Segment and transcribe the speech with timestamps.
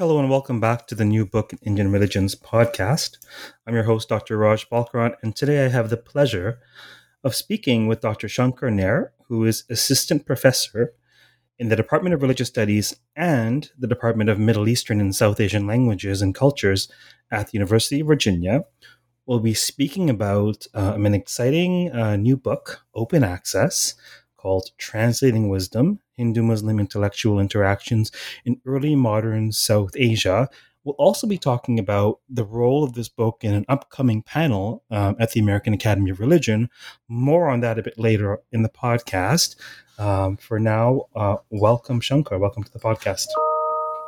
[0.00, 3.18] Hello and welcome back to the New Book in Indian Religions podcast.
[3.66, 4.38] I'm your host, Dr.
[4.38, 6.58] Raj Balkaran, and today I have the pleasure
[7.22, 8.26] of speaking with Dr.
[8.26, 10.94] Shankar Nair, who is assistant professor
[11.58, 15.66] in the Department of Religious Studies and the Department of Middle Eastern and South Asian
[15.66, 16.90] Languages and Cultures
[17.30, 18.64] at the University of Virginia.
[19.26, 23.96] We'll be speaking about uh, an exciting uh, new book, Open Access,
[24.40, 28.10] called Translating Wisdom Hindu Muslim Intellectual Interactions
[28.44, 30.48] in Early Modern South Asia.
[30.82, 35.14] We'll also be talking about the role of this book in an upcoming panel um,
[35.20, 36.70] at the American Academy of Religion.
[37.06, 39.56] More on that a bit later in the podcast.
[39.98, 42.38] Um, for now, uh, welcome, Shankar.
[42.38, 43.26] Welcome to the podcast.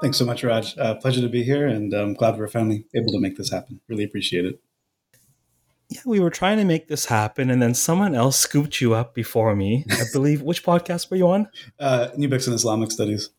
[0.01, 0.77] Thanks so much, Raj.
[0.79, 3.81] Uh, pleasure to be here, and I'm glad we're finally able to make this happen.
[3.87, 4.61] Really appreciate it
[5.95, 9.15] yeah, we were trying to make this happen, and then someone else scooped you up
[9.15, 9.85] before me.
[9.91, 10.43] I believe.
[10.43, 11.49] Which podcast were you on?
[11.79, 13.31] Uh, New Books in Islamic Studies.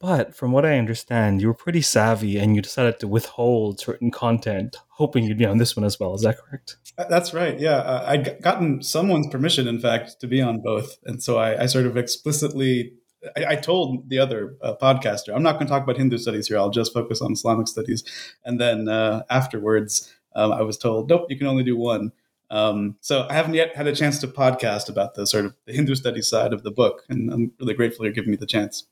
[0.00, 4.12] But from what I understand, you were pretty savvy, and you decided to withhold certain
[4.12, 6.14] content, hoping you'd be on this one as well.
[6.14, 6.76] Is that correct?
[6.96, 7.58] Uh, that's right.
[7.58, 11.62] Yeah, uh, I'd gotten someone's permission, in fact, to be on both, and so I,
[11.62, 12.92] I sort of explicitly
[13.36, 16.46] I, I, told the other uh, podcaster, I'm not going to talk about Hindu studies
[16.46, 16.58] here.
[16.58, 18.04] I'll just focus on Islamic studies.
[18.44, 22.12] And then uh, afterwards, um, I was told, nope, you can only do one.
[22.50, 25.72] Um, so I haven't yet had a chance to podcast about the sort of the
[25.72, 28.84] Hindu studies side of the book, and I'm really grateful you're giving me the chance.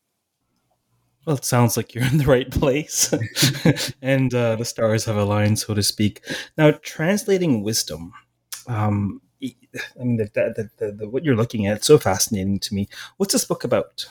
[1.25, 3.12] Well, it sounds like you're in the right place,
[4.02, 6.20] and uh, the stars have aligned, so to speak.
[6.56, 8.12] Now, translating wisdom.
[8.69, 12.75] Um, I mean, the, the, the, the, what you're looking at, is so fascinating to
[12.75, 12.88] me.
[13.16, 14.06] What's this book about?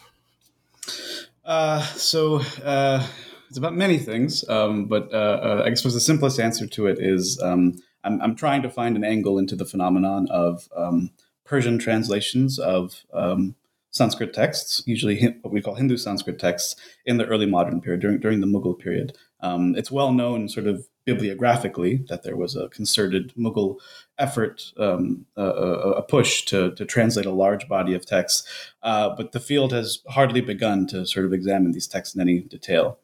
[1.43, 3.05] Uh, so, uh,
[3.49, 6.99] it's about many things, um, but uh, uh, I guess the simplest answer to it
[6.99, 11.11] is um, I'm, I'm, trying to find an angle into the phenomenon of um,
[11.45, 13.55] Persian translations of um,
[13.91, 16.75] Sanskrit texts, usually what we call Hindu Sanskrit texts,
[17.05, 19.17] in the early modern period, during, during the Mughal period.
[19.39, 23.77] Um, it's well known, sort of bibliographically, that there was a concerted Mughal
[24.17, 28.45] effort, um, a, a, push to, to translate a large body of texts,
[28.83, 32.39] uh, but the field has hardly begun to sort of examine these texts in any
[32.39, 32.97] detail.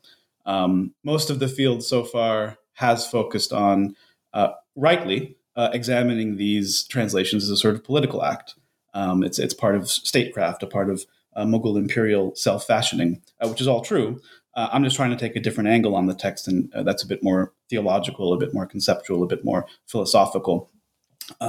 [0.46, 3.96] Um, most of the field so far has focused on,
[4.34, 8.56] uh, rightly, uh, examining these translations as a sort of political act.
[8.94, 13.48] Um, it's, it's part of statecraft, a part of uh, Mughal imperial self fashioning, uh,
[13.48, 14.20] which is all true.
[14.54, 17.04] Uh, I'm just trying to take a different angle on the text, and uh, that's
[17.04, 20.70] a bit more theological, a bit more conceptual, a bit more philosophical.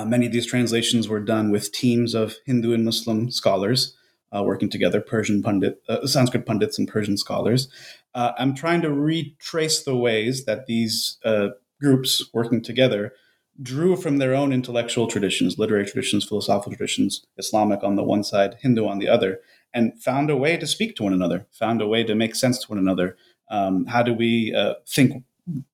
[0.07, 3.97] many of these translations were done with teams of Hindu and Muslim scholars
[4.35, 7.69] uh, working together, Persian pundit, uh, Sanskrit pundits and Persian scholars.
[8.15, 11.49] Uh, I'm trying to retrace the ways that these uh,
[11.81, 13.15] groups working together
[13.61, 18.56] drew from their own intellectual traditions, literary traditions, philosophical traditions, Islamic on the one side,
[18.61, 19.41] Hindu on the other,
[19.75, 22.59] and found a way to speak to one another, found a way to make sense
[22.61, 23.17] to one another.
[23.50, 25.25] Um, how do we uh, think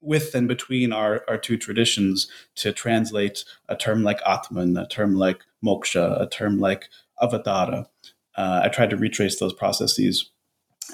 [0.00, 5.14] with and between our, our two traditions to translate a term like Atman, a term
[5.14, 6.88] like moksha, a term like
[7.20, 7.86] avatara?
[8.38, 10.30] uh, I tried to retrace those processes.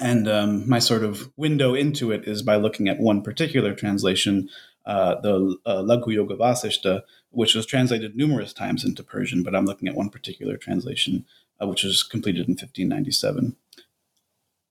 [0.01, 4.49] And um, my sort of window into it is by looking at one particular translation,
[4.85, 9.65] uh, the uh, Laghu Yoga Vasishta, which was translated numerous times into Persian, but I'm
[9.65, 11.25] looking at one particular translation,
[11.61, 13.55] uh, which was completed in 1597.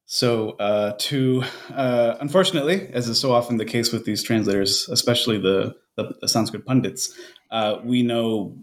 [0.06, 5.38] So, uh, to uh, unfortunately, as is so often the case with these translators, especially
[5.38, 7.18] the, the, the Sanskrit pundits,
[7.50, 8.56] uh, we know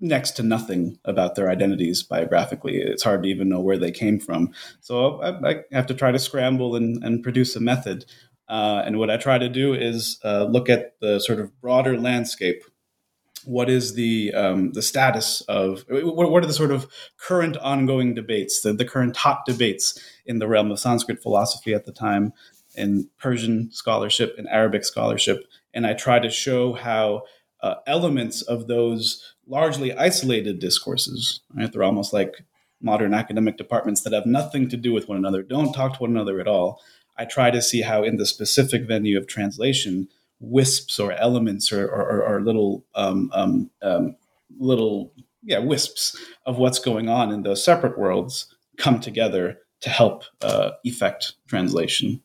[0.00, 2.76] next to nothing about their identities biographically.
[2.76, 4.52] It's hard to even know where they came from.
[4.80, 8.04] So I, I have to try to scramble and, and produce a method.
[8.48, 11.98] Uh, and what I try to do is uh, look at the sort of broader
[11.98, 12.62] landscape
[13.46, 18.12] what is the um, the status of what, what, are the sort of current ongoing
[18.12, 22.32] debates, the, the current hot debates in the realm of Sanskrit philosophy at the time,
[22.74, 27.22] in Persian scholarship and Arabic scholarship, and I try to show how
[27.62, 31.72] uh, elements of those largely isolated discourses, right?
[31.72, 32.44] They're almost like
[32.80, 36.10] modern academic departments that have nothing to do with one another, don't talk to one
[36.10, 36.80] another at all.
[37.18, 40.08] I try to see how, in the specific venue of translation,
[40.40, 44.16] wisps or elements or, or, or little um, um, um,
[44.58, 45.12] little
[45.42, 50.72] yeah wisps of what's going on in those separate worlds come together to help uh,
[50.84, 52.22] effect translation.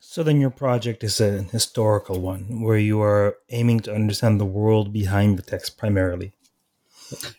[0.00, 4.46] So then your project is a historical one where you are aiming to understand the
[4.46, 6.32] world behind the text primarily.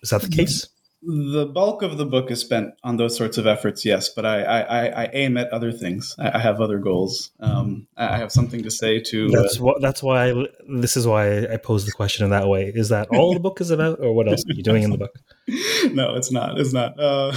[0.01, 0.67] Is that the case?
[1.03, 4.09] the bulk of the book is spent on those sorts of efforts, yes.
[4.09, 6.15] But I, I, I aim at other things.
[6.17, 7.31] I, I have other goals.
[7.39, 9.29] Um, I have something to say to.
[9.29, 9.81] That's uh, what.
[9.81, 10.31] That's why.
[10.31, 10.47] I,
[10.79, 12.71] this is why I pose the question in that way.
[12.73, 14.97] Is that all the book is about, or what else are you doing in the
[14.97, 15.15] book?
[15.93, 16.59] no, it's not.
[16.59, 16.99] It's not.
[16.99, 17.31] Uh,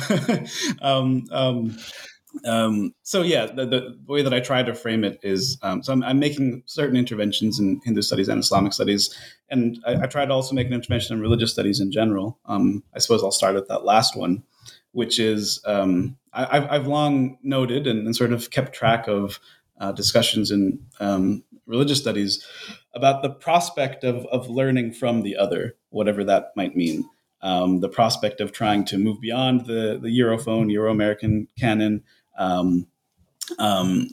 [0.82, 1.76] um, um,
[2.44, 5.92] um, so yeah, the, the, way that I try to frame it is um, so
[5.92, 9.14] I'm, I'm, making certain interventions in Hindu studies and Islamic studies,
[9.48, 12.38] and I, I try to also make an intervention in religious studies in general.
[12.46, 14.44] Um, I suppose I'll start with that last one,
[14.92, 19.40] which is um, I, have long noted and, and, sort of kept track of
[19.80, 22.46] uh, discussions in um, religious studies
[22.94, 27.08] about the prospect of, of learning from the other, whatever that might mean.
[27.42, 32.04] Um, the prospect of trying to move beyond the, the Europhone, Euro American canon,
[32.38, 32.86] um,
[33.58, 34.08] um,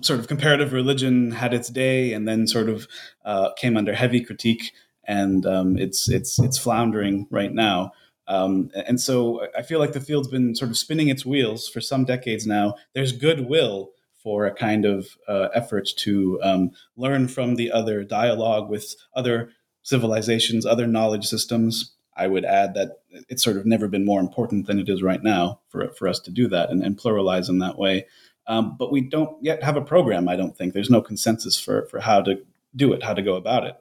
[0.00, 2.86] sort of comparative religion had its day and then sort of
[3.24, 4.72] uh, came under heavy critique
[5.04, 7.92] and um, it's it's it's floundering right now.
[8.28, 11.80] Um, and so I feel like the field's been sort of spinning its wheels for
[11.80, 12.74] some decades now.
[12.92, 18.68] There's goodwill for a kind of uh, effort to um, learn from the other, dialogue
[18.68, 19.50] with other
[19.82, 24.66] civilizations, other knowledge systems, I would add that it's sort of never been more important
[24.66, 27.58] than it is right now for, for us to do that and, and pluralize in
[27.58, 28.06] that way.
[28.46, 30.72] Um, but we don't yet have a program, I don't think.
[30.72, 32.36] There's no consensus for, for how to
[32.74, 33.76] do it, how to go about it.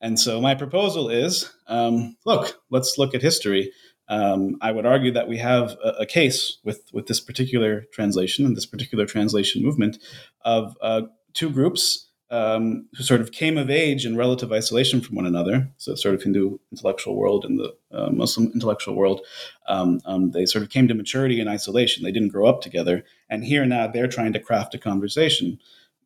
[0.00, 3.72] And so my proposal is um, look, let's look at history.
[4.08, 8.46] Um, I would argue that we have a, a, case with, with this particular translation
[8.46, 9.98] and this particular translation movement
[10.42, 11.02] of uh,
[11.34, 15.68] two groups um, who sort of came of age in relative isolation from one another.
[15.78, 19.22] So, sort of Hindu intellectual world and the uh, Muslim intellectual world,
[19.68, 22.04] um, um, they sort of came to maturity in isolation.
[22.04, 23.04] They didn't grow up together.
[23.30, 25.58] And here now they're trying to craft a conversation.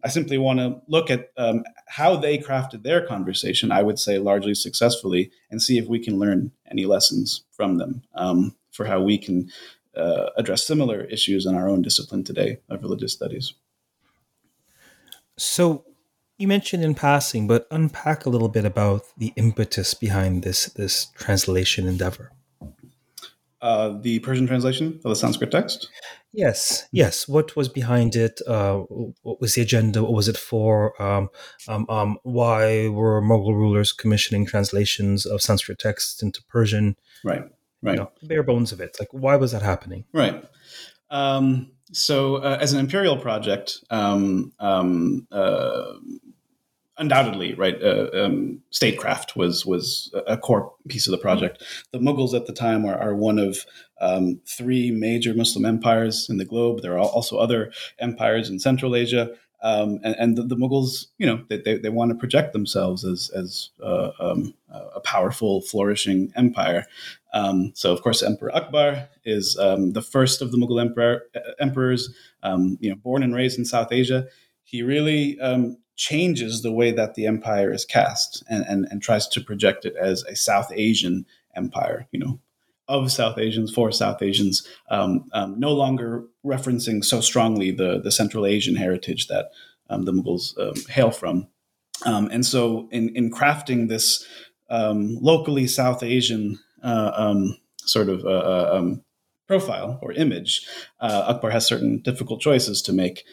[0.04, 4.18] I simply want to look at um, how they crafted their conversation, I would say
[4.18, 9.00] largely successfully, and see if we can learn any lessons from them um, for how
[9.00, 9.48] we can
[9.96, 13.54] uh, address similar issues in our own discipline today of religious studies.
[15.36, 15.84] So,
[16.42, 21.06] you mentioned in passing, but unpack a little bit about the impetus behind this this
[21.14, 22.32] translation endeavor.
[23.60, 25.88] Uh, the Persian translation of the Sanskrit text.
[26.32, 27.28] Yes, yes.
[27.28, 28.40] What was behind it?
[28.44, 28.78] Uh,
[29.22, 30.02] what was the agenda?
[30.02, 31.00] What was it for?
[31.00, 31.28] Um,
[31.68, 36.96] um, um, why were Mughal rulers commissioning translations of Sanskrit texts into Persian?
[37.22, 37.44] Right,
[37.82, 37.92] right.
[37.92, 38.96] You know, bare bones of it.
[38.98, 40.06] Like, why was that happening?
[40.12, 40.44] Right.
[41.08, 45.92] Um, so, uh, as an imperial project, um, um, uh,
[46.98, 51.62] undoubtedly, right, uh, um, statecraft was was a core piece of the project.
[51.92, 53.64] The Mughals at the time are, are one of
[54.00, 56.82] um, three major Muslim empires in the globe.
[56.82, 59.30] There are also other empires in Central Asia.
[59.64, 63.04] Um, and, and the, the, Mughals, you know, they, they, they, want to project themselves
[63.04, 66.84] as, as uh, um, a powerful, flourishing empire.
[67.32, 71.26] Um, so, of course, Emperor Akbar is um, the first of the Mughal emperor,
[71.60, 74.26] emperors, um, you know, born and raised in South Asia.
[74.64, 79.28] He really um, changes the way that the empire is cast and, and, and tries
[79.28, 82.40] to project it as a South Asian empire, you know,
[82.88, 88.10] of South Asians for South Asians, um, um, no longer referencing so strongly the, the
[88.10, 89.50] Central Asian heritage that
[89.88, 91.46] um, the Mughals um, hail from.
[92.04, 94.26] Um, and so, in, in crafting this
[94.70, 97.34] um, locally South Asian uh,
[97.76, 98.94] sort of uh, uh
[99.46, 100.66] profile or image,
[101.00, 103.24] uh, Akbar has certain difficult choices to make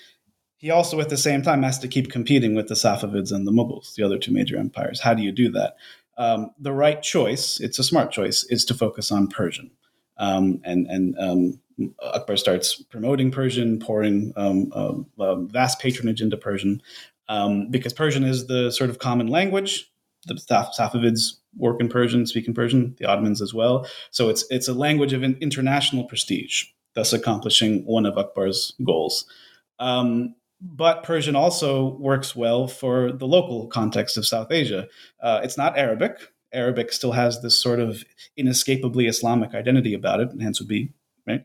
[0.59, 3.51] he also, at the same time, has to keep competing with the Safavids and the
[3.51, 4.99] Mughals, the other two major empires.
[4.99, 5.77] How do you do that?
[6.17, 9.71] Um, the right choice, it's a smart choice, is to focus on Persian.
[10.17, 11.59] Um, and and um,
[12.03, 14.69] Akbar starts promoting Persian, pouring um,
[15.17, 16.81] uh, vast patronage into Persian,
[17.29, 19.89] um, because Persian is the sort of common language.
[20.25, 23.87] The Safavids work in Persian, speak in Persian, the Ottomans as well.
[24.11, 29.25] So it's it's a language of international prestige, thus accomplishing one of Akbar's goals.
[29.79, 34.87] Um, but Persian also works well for the local context of South Asia.
[35.21, 38.03] Uh, it's not Arabic, Arabic still has this sort of
[38.37, 40.91] inescapably Islamic identity about it, and hence would be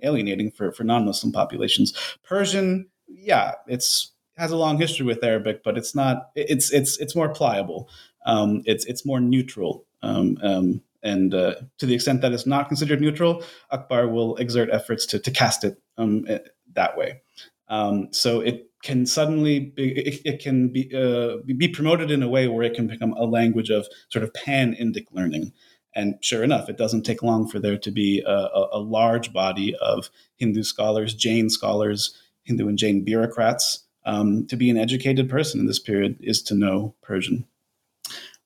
[0.02, 1.92] alienating for, for non-Muslim populations.
[2.22, 6.30] Persian, yeah, it's has a long history with Arabic, but it's not.
[6.34, 7.88] It's it's it's more pliable.
[8.26, 9.84] Um, it's it's more neutral.
[10.02, 14.70] Um, um, and uh, to the extent that it's not considered neutral, Akbar will exert
[14.72, 16.38] efforts to, to cast it um, eh,
[16.72, 17.20] that way.
[17.68, 22.28] Um, so it can suddenly be, it, it can be uh, be promoted in a
[22.28, 25.52] way where it can become a language of sort of pan Indic learning.
[25.96, 29.32] And sure enough, it doesn't take long for there to be a, a, a large
[29.32, 33.80] body of Hindu scholars, Jain scholars, Hindu and Jain bureaucrats.
[34.06, 37.46] Um, to be an educated person in this period is to know Persian.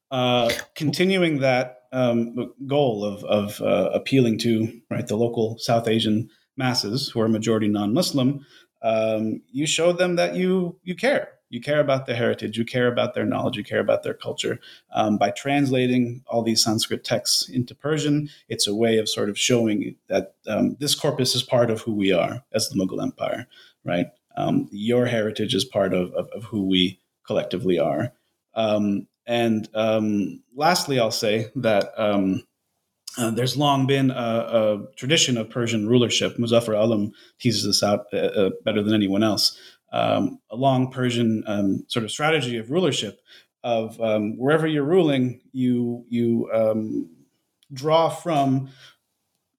[0.09, 6.31] Uh, continuing that um, goal of, of uh, appealing to right the local South Asian
[6.57, 8.47] masses who are majority non-Muslim,
[8.83, 11.33] um, you show them that you you care.
[11.51, 12.59] You care about their heritage.
[12.59, 13.57] You care about their knowledge.
[13.57, 14.61] You care about their culture.
[14.95, 19.39] Um, by translating all these Sanskrit texts into Persian, it's a way of sort of
[19.39, 23.47] showing that um, this corpus is part of who we are as the Mughal Empire,
[23.83, 24.09] right?
[24.37, 28.13] Um, your heritage is part of, of, of, who we collectively are.
[28.55, 31.99] Um, and um, lastly, I'll say that
[33.19, 36.37] uh, there's long been a, a, tradition of Persian rulership.
[36.37, 39.59] Muzaffar Alam teases this out uh, uh, better than anyone else.
[39.93, 43.21] Um, a long Persian um, sort of strategy of rulership
[43.65, 47.11] of um, wherever you're ruling, you you um,
[47.73, 48.71] draw from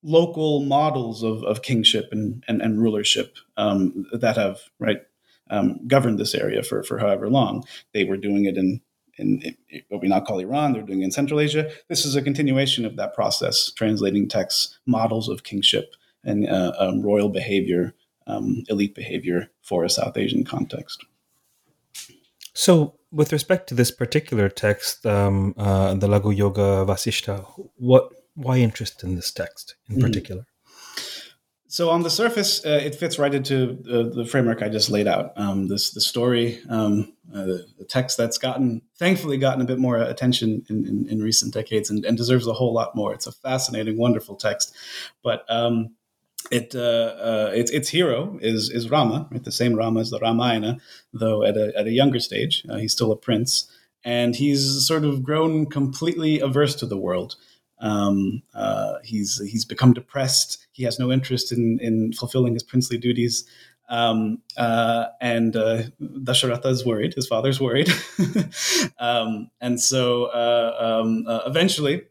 [0.02, 5.02] local models of, of kingship and, and, and rulership um, that have right
[5.50, 7.66] um, governed this area for, for however long.
[7.94, 8.82] They were doing it in
[9.20, 9.56] in,
[9.90, 11.70] what we now call Iran, they're doing in Central Asia.
[11.88, 17.02] This is a continuation of that process, translating texts, models of kingship and uh, um,
[17.02, 17.94] royal behavior,
[18.28, 21.06] um, elite behavior for a South Asian context.
[22.54, 27.46] So, with respect to this particular text, um, uh, the Laghu Yoga Vasishta,
[27.76, 30.40] what why interest in this text in mm-hmm.
[31.72, 35.08] So on the surface, uh, it fits right into uh, the framework I just laid
[35.08, 35.34] out.
[35.36, 37.46] Um, this the story, um, uh,
[37.78, 41.92] the text that's gotten, thankfully, gotten a bit more attention in, in, in recent decades,
[41.92, 43.14] and, and, deserves a whole lot more.
[43.14, 44.74] It's a fascinating, wonderful text,
[45.24, 45.92] but um,
[46.50, 49.44] it uh, uh, its its hero is is Rama, right?
[49.44, 50.80] The same Rama as the Ramayana,
[51.14, 52.66] though at a at a younger stage.
[52.68, 53.70] Uh, he's still a prince,
[54.04, 57.36] and he's sort of grown completely averse to the world.
[57.80, 60.66] Um, uh, he's he's become depressed.
[60.72, 63.46] He has no interest in in fulfilling his princely duties.
[63.90, 67.16] Um, uh, and uh, Dasharatha is worried.
[67.16, 67.90] His father's worried,
[69.00, 72.04] um, and so uh, um, uh, eventually,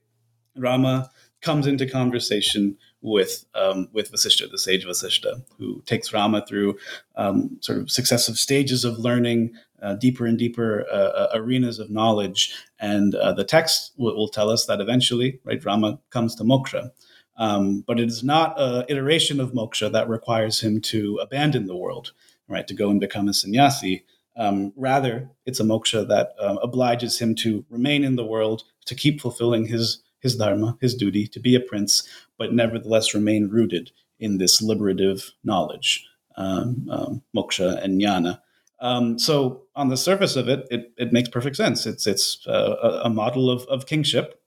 [0.57, 1.11] Rama
[1.41, 6.79] comes into conversation with um, with Vasishta, the sage Vasishta, who takes Rama through
[7.17, 11.91] um, sort of successive stages of learning, uh, deeper and deeper uh, uh, arenas of
[11.91, 12.55] knowledge.
[12.81, 16.91] And uh, the text will, will, tell us that eventually, right, Rama comes to moksha.
[17.37, 21.77] Um, but it is not an iteration of moksha that requires him to abandon the
[21.77, 22.13] world,
[22.49, 24.05] right, to go and become a sannyasi.
[24.37, 28.95] Um, rather, it's a moksha that um, obliges him to remain in the world, to
[28.95, 32.03] keep fulfilling his his dharma, his duty to be a prince,
[32.37, 36.05] but nevertheless remain rooted in this liberative knowledge,
[36.37, 38.41] um, um, moksha and jnana.
[38.81, 41.87] Um, so on the surface of it, it, it makes perfect sense.
[41.87, 44.41] It's it's uh, a model of, of kingship,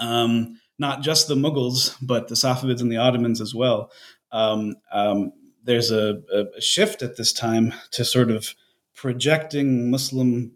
[0.00, 3.90] um, not just the Mughals, but the Safavids and the Ottomans as well.
[4.32, 8.54] Um, um, there's a, a, shift at this time to sort of
[8.94, 10.52] projecting Muslim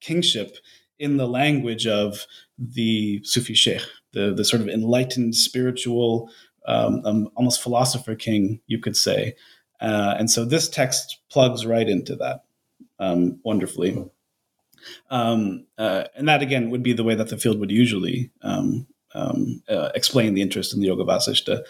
[0.00, 0.56] kingship
[0.98, 2.26] in the language of
[2.58, 6.30] the Sufi sheikh, the, the sort of enlightened spiritual,
[6.66, 9.34] um, um, almost philosopher king, you could say.
[9.80, 12.44] Uh, and so this text plugs right into that
[12.98, 14.04] um, wonderfully.
[15.10, 18.86] Um, uh, and that again would be the way that the field would usually um,
[19.14, 21.62] um, uh, explain the interest in the Yoga Vasishta.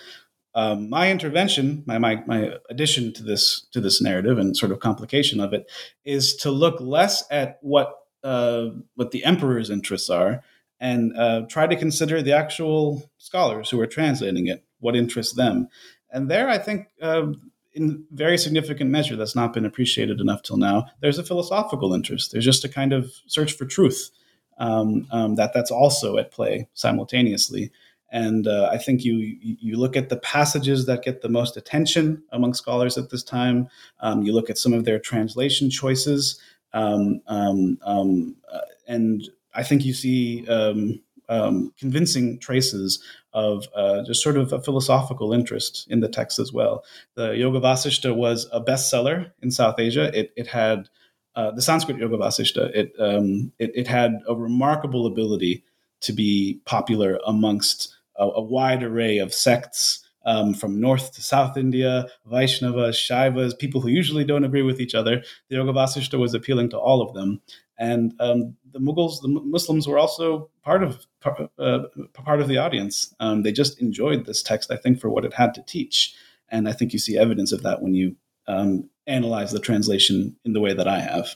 [0.54, 4.80] Um, my intervention, my, my, my addition to this to this narrative and sort of
[4.80, 5.70] complication of it,
[6.04, 10.42] is to look less at what uh, what the emperor's interests are
[10.78, 15.68] and uh, try to consider the actual scholars who are translating it, what interests them.
[16.10, 17.32] And there, I think uh,
[17.74, 20.86] in very significant measure that's not been appreciated enough till now.
[21.00, 22.32] There's a philosophical interest.
[22.32, 24.10] There's just a kind of search for truth
[24.58, 27.70] um, um, that that's also at play simultaneously.
[28.10, 32.22] And uh, I think you you look at the passages that get the most attention
[32.30, 33.68] among scholars at this time.
[34.00, 36.38] Um, you look at some of their translation choices,
[36.74, 40.44] um, um, um, uh, and I think you see
[41.78, 43.02] convincing traces
[43.32, 46.84] of uh, just sort of a philosophical interest in the text as well.
[47.14, 50.16] The Yoga Vasishta was a bestseller in South Asia.
[50.18, 50.88] It, it had
[51.34, 52.70] uh, the Sanskrit Yoga Vasishta.
[52.74, 55.64] It, um, it, it had a remarkable ability
[56.00, 61.56] to be popular amongst a, a wide array of sects um, from North to South
[61.56, 65.22] India, Vaishnavas, Shaivas, people who usually don't agree with each other.
[65.48, 67.40] The Yoga Vasishta was appealing to all of them.
[67.82, 71.04] And um, the Mughals, the Muslims, were also part of
[71.58, 71.80] uh,
[72.12, 73.12] part of the audience.
[73.18, 76.14] Um, they just enjoyed this text, I think, for what it had to teach.
[76.48, 78.14] And I think you see evidence of that when you
[78.46, 81.34] um, analyze the translation in the way that I have.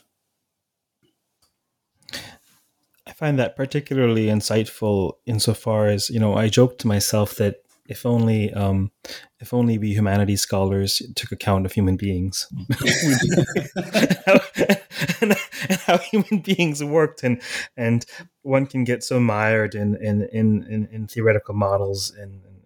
[3.05, 8.05] I find that particularly insightful insofar as, you know, I joke to myself that if
[8.05, 8.91] only um,
[9.39, 12.47] if only we humanities scholars took account of human beings.
[15.21, 15.35] And,
[15.69, 17.41] and, how human beings worked and
[17.75, 18.05] and
[18.41, 22.61] one can get so mired in in in, in, in theoretical models and, and,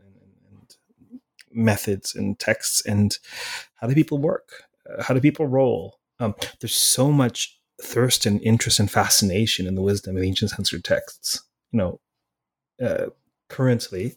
[0.50, 1.20] and,
[1.52, 3.18] methods and texts and
[3.76, 4.64] how do people work?
[4.90, 6.00] Uh, how do people roll?
[6.20, 10.84] Um, there's so much thirst and interest and fascination in the wisdom of ancient Sanskrit
[10.84, 12.00] texts you know
[12.84, 13.08] uh,
[13.50, 14.16] currently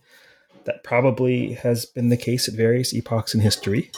[0.64, 3.90] that probably has been the case at various epochs in history,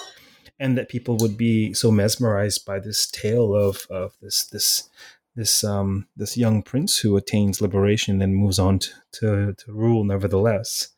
[0.58, 4.88] and that people would be so mesmerized by this tale of of this this
[5.34, 9.72] this um this young prince who attains liberation and then moves on to to, to
[9.72, 10.88] rule nevertheless.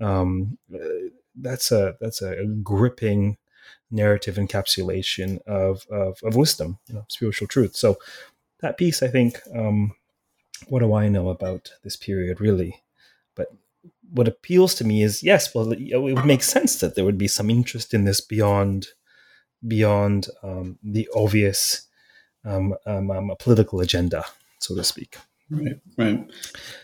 [0.00, 0.58] Um,
[1.36, 3.36] that's a that's a gripping
[3.90, 7.76] narrative encapsulation of of, of wisdom, you know, spiritual truth.
[7.76, 7.98] So
[8.60, 9.40] that piece, I think.
[9.54, 9.94] Um,
[10.68, 12.83] what do I know about this period, really?
[14.14, 17.28] What appeals to me is yes, well, it would make sense that there would be
[17.28, 18.86] some interest in this beyond
[19.66, 21.88] beyond um, the obvious
[22.44, 24.24] um, um, um political agenda,
[24.60, 25.16] so to speak.
[25.50, 26.30] Right, right.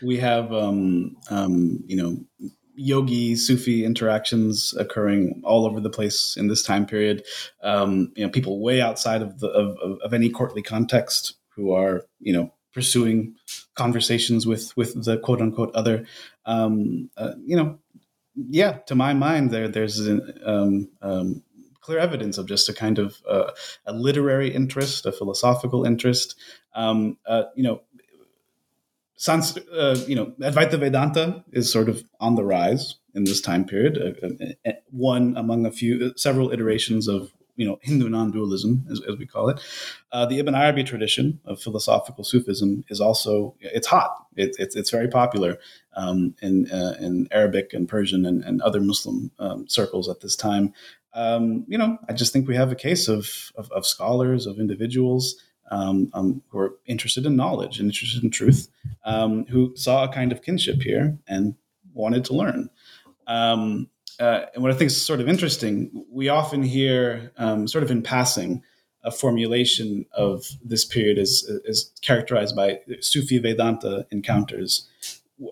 [0.01, 6.47] We have um, um, you know yogi Sufi interactions occurring all over the place in
[6.47, 7.23] this time period.
[7.63, 12.05] Um, you know, people way outside of the of, of any courtly context who are
[12.19, 13.35] you know pursuing
[13.83, 16.05] conversations with with the quote unquote other.
[16.45, 17.79] Um, uh, you know,
[18.35, 21.43] yeah, to my mind, there there's an, um, um,
[21.81, 23.51] clear evidence of just a kind of uh,
[23.85, 26.35] a literary interest, a philosophical interest.
[26.73, 27.81] Um, uh, you know.
[29.27, 33.65] Sans, uh, you know, Advaita Vedanta is sort of on the rise in this time
[33.65, 33.95] period.
[33.99, 39.17] Uh, uh, one among a few, several iterations of you know Hindu non-dualism, as, as
[39.17, 39.59] we call it.
[40.11, 44.11] Uh, the Ibn Arabi tradition of philosophical Sufism is also it's hot.
[44.35, 45.59] It, it's it's very popular
[45.95, 50.35] um, in uh, in Arabic and Persian and, and other Muslim um, circles at this
[50.35, 50.73] time.
[51.13, 54.59] Um, you know, I just think we have a case of of, of scholars, of
[54.59, 55.35] individuals.
[55.73, 58.67] Um, um, who are interested in knowledge and interested in truth,
[59.05, 61.55] um, who saw a kind of kinship here and
[61.93, 62.69] wanted to learn.
[63.25, 63.87] Um,
[64.21, 67.89] uh, and what I think is sort of interesting, we often hear, um, sort of
[67.89, 68.61] in passing,
[69.03, 74.87] a formulation of this period is, is characterized by Sufi Vedanta encounters,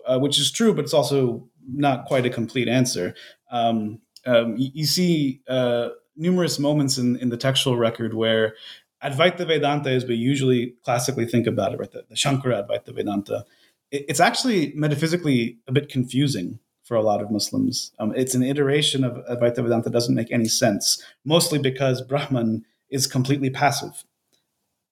[0.06, 3.12] uh, which is true, but it's also not quite a complete answer.
[3.50, 8.54] Um, um, you, you, see uh, numerous moments in, in the textual record where
[9.02, 13.44] Advaita Vedanta, as we usually classically think about it, right, the, the Shankara Advaita Vedanta,
[13.90, 17.92] it, it's actually metaphysically a bit confusing for a lot of Muslims.
[18.00, 22.64] Um, it's an iteration of Advaita Vedanta that doesn't make any sense, mostly because Brahman
[22.88, 24.02] is completely passive,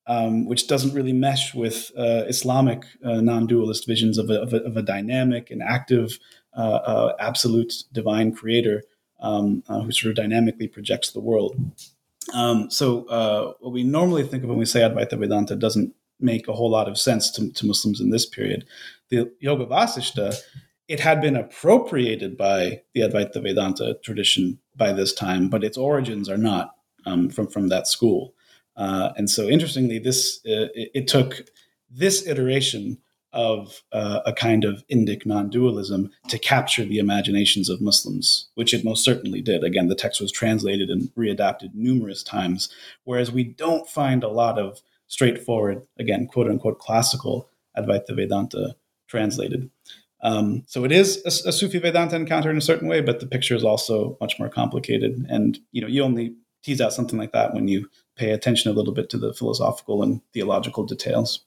[0.06, 4.58] um, which doesn't really mesh with uh, Islamic uh, non-dualist visions of a, of a,
[4.58, 6.20] of a dynamic and active,
[6.56, 8.84] uh, uh absolute divine creator
[9.18, 11.56] um, uh, who sort of dynamically projects the world.
[12.32, 16.46] Um, so uh, what we normally think of when we say Advaita Vedanta doesn't make
[16.46, 18.66] a whole lot of sense to, to Muslims in this period.
[19.08, 20.40] The Yoga Vasishta
[20.88, 26.28] it had been appropriated by the Advaita Vedanta tradition by this time, but its origins
[26.28, 26.74] are not
[27.06, 28.34] um, from from that school.
[28.76, 31.44] Uh, and so, interestingly, this uh, it, it, took
[31.90, 32.98] this iteration
[33.32, 38.84] of uh, a kind of Indic non-dualism to capture the imaginations of Muslims, which it
[38.84, 39.62] most certainly did.
[39.64, 42.72] Again, the text was translated and readapted numerous times,
[43.04, 48.76] whereas we don't find a lot of straightforward, again, quote unquote, classical Advaita Vedanta
[49.08, 49.70] translated.
[50.20, 53.26] Um, so it is a, a, Sufi Vedanta encounter in a certain way, but the
[53.26, 55.24] picture is also much more complicated.
[55.28, 58.74] And you know, you only tease out something like that when you pay attention a
[58.74, 61.44] little bit to the philosophical and theological details.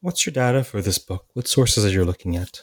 [0.00, 1.26] What's your data for this book?
[1.34, 2.62] What sources are you looking at?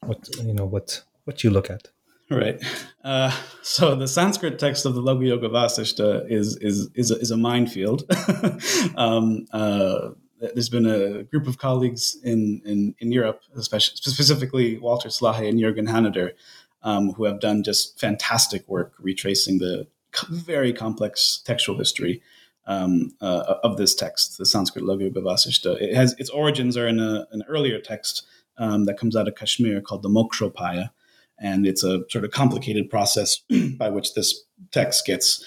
[0.00, 1.88] What you know, what what you look at?
[2.30, 2.62] Right.
[3.04, 7.30] Uh, so the Sanskrit text of the Laghu Yoga Vasishta is is is a, is
[7.30, 8.04] a minefield.
[8.96, 10.10] um, uh,
[10.54, 15.60] there's been a group of colleagues in, in, in Europe, especially specifically Walter Slaje and
[15.60, 16.32] Jürgen Hanneder,
[16.82, 19.86] um, who have done just fantastic work retracing the
[20.30, 22.22] very complex textual history
[22.66, 25.80] um, uh, of this text, the Sanskrit Laghu Yoga Vasishta.
[25.80, 28.26] It has its origins are in a, an earlier text
[28.58, 30.90] um, that comes out of Kashmir called the Mokshopaya,
[31.38, 33.38] and it's a sort of complicated process
[33.78, 35.44] by which this text gets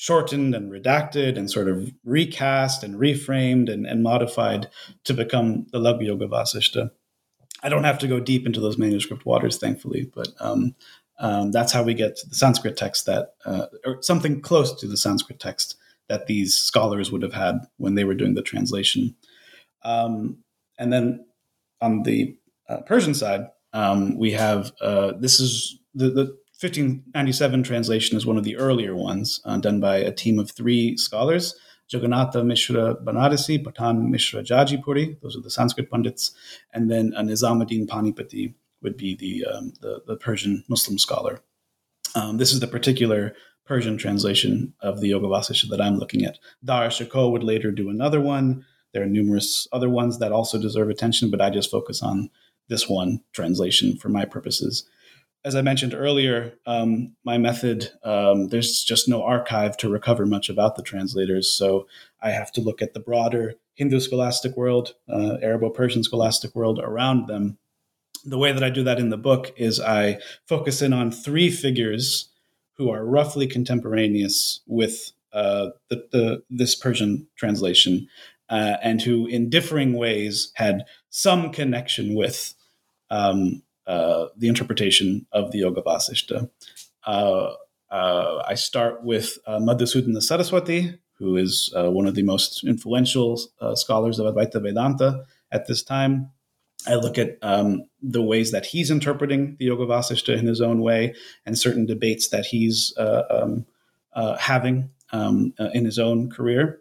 [0.00, 4.68] shortened and redacted and sort of recast and reframed and, and modified
[5.02, 6.92] to become the Laghu Yoga Vasishta.
[7.64, 10.76] I don't have to go deep into those manuscript waters, thankfully, but um,
[11.18, 14.86] um, that's how we get to the Sanskrit text that, uh, or something close to
[14.86, 15.76] the Sanskrit text
[16.08, 19.16] that these scholars would have had when they were doing the translation.
[19.82, 20.38] Um,
[20.78, 21.26] and then
[21.80, 22.36] on the
[22.68, 28.36] uh, Persian side, um, we have uh, this is the, the 1597 translation is one
[28.36, 31.54] of the earlier ones uh, done by a team of three scholars
[31.88, 36.32] Jagannatha Mishra Banarasi, Patan Mishra Jajipuri, those are the Sanskrit pundits,
[36.74, 41.40] and then uh, Nizamuddin Panipati would be the, um, the, the, Persian Muslim scholar.
[42.14, 46.38] Um, this is the particular Persian translation of the Yoga Vasishtha that I'm looking at.
[46.64, 48.64] Dara Shikoh would later do another one.
[48.92, 52.28] There are numerous other ones that also deserve attention, but I just focus on
[52.68, 54.86] this one translation for my purposes
[55.44, 60.48] as I mentioned earlier, um, my method, um, there's just no archive to recover much
[60.48, 61.48] about the translators.
[61.48, 61.86] So
[62.20, 66.80] I have to look at the broader Hindu scholastic world, uh, Arabo Persian scholastic world
[66.80, 67.58] around them.
[68.24, 71.50] The way that I do that in the book is I focus in on three
[71.50, 72.30] figures
[72.74, 78.08] who are roughly contemporaneous with uh, the, the, this Persian translation
[78.48, 82.54] uh, and who, in differing ways, had some connection with
[83.10, 86.48] um, uh, the interpretation of the Yoga Vasishta.
[87.06, 87.54] Uh,
[87.90, 93.40] uh, I start with uh, Madhusudana Saraswati, who is uh, one of the most influential
[93.60, 96.30] uh, scholars of Advaita Vedanta at this time.
[96.86, 100.82] I look at um, the ways that he's interpreting the Yoga Vasishta in his own
[100.82, 101.14] way
[101.46, 103.64] and certain debates that he's um,
[104.38, 106.78] having um, in his own career.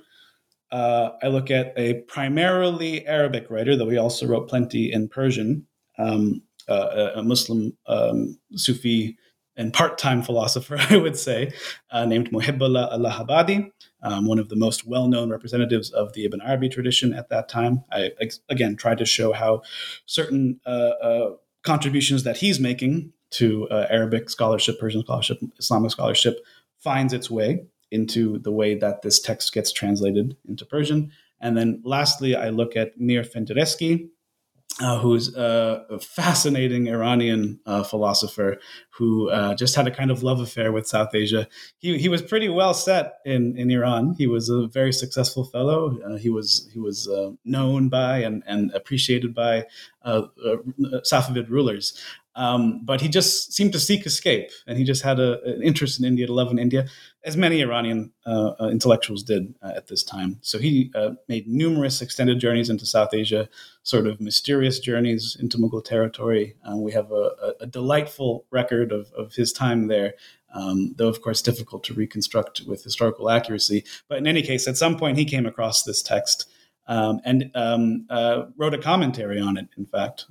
[0.72, 5.66] I look at a primarily Arabic writer, though he also wrote plenty in Persian,
[5.98, 9.18] um, uh, a Muslim um, Sufi
[9.58, 11.52] and part-time philosopher, I would say,
[11.92, 13.72] uh, named Muhibullah Allahabadi,
[14.04, 17.84] um, one of the most well-known representatives of the Ibn Arabi tradition at that time.
[17.92, 18.12] I
[18.50, 19.64] again tried to show how
[20.06, 20.70] certain uh,
[21.02, 21.30] uh,
[21.64, 26.40] contributions that he's making to uh, Arabic scholarship, Persian scholarship, Islamic scholarship
[26.78, 31.12] finds its way into the way that this text gets translated into Persian.
[31.40, 34.10] And then lastly, I look at Mir Fendereski,
[34.80, 38.58] uh, who's a, fascinating Iranian uh, philosopher
[38.92, 41.48] who uh, just had a kind of love affair with South Asia.
[41.80, 44.16] He, he was pretty well set in, in Iran.
[44.18, 45.98] He was a very successful fellow.
[46.02, 49.66] Uh, he was he was uh, known by and, and appreciated by
[50.06, 52.00] Safavid rulers.
[52.38, 56.00] Um, but he just seemed to seek escape, and he just had a, an interest
[56.00, 56.88] in India, to love in India,
[57.26, 60.38] as many Iranian uh, uh, intellectuals did uh, at this time.
[60.42, 63.50] So he uh, made numerous extended journeys into South Asia,
[63.82, 66.56] sort of mysterious journeys into Mughal territory.
[66.64, 70.14] Uh, we have a, a, delightful record of, of his time there.
[70.54, 73.84] Um, though of course difficult to reconstruct with historical accuracy.
[74.08, 76.50] But in any case, at some point he came across this text
[76.88, 79.68] um, and um, uh, wrote a commentary on it.
[79.78, 80.26] In fact,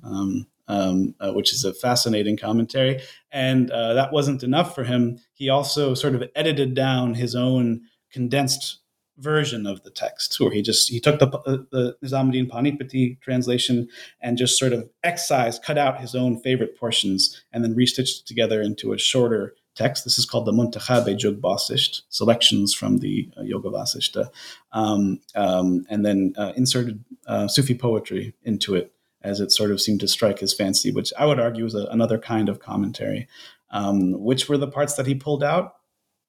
[0.67, 3.01] um, uh, which is a fascinating commentary.
[3.31, 5.19] And uh, that wasn't enough for him.
[5.33, 8.79] He also sort of edited down his own condensed
[9.17, 13.87] version of the text, where he just he took the uh, the Nizamuddin Panipati translation
[14.21, 18.27] and just sort of excised, cut out his own favorite portions, and then restitched it
[18.27, 20.03] together into a shorter text.
[20.03, 24.29] This is called the Muntakhabe Jug Basisht, selections from the uh, Yoga Vasishta,
[24.71, 28.91] um, um, and then uh, inserted uh, Sufi poetry into it
[29.27, 31.85] as it sort of seemed to strike his fancy, which I would argue was a,
[31.91, 33.27] another kind of commentary.
[33.69, 35.75] Um, which were the parts that he pulled out?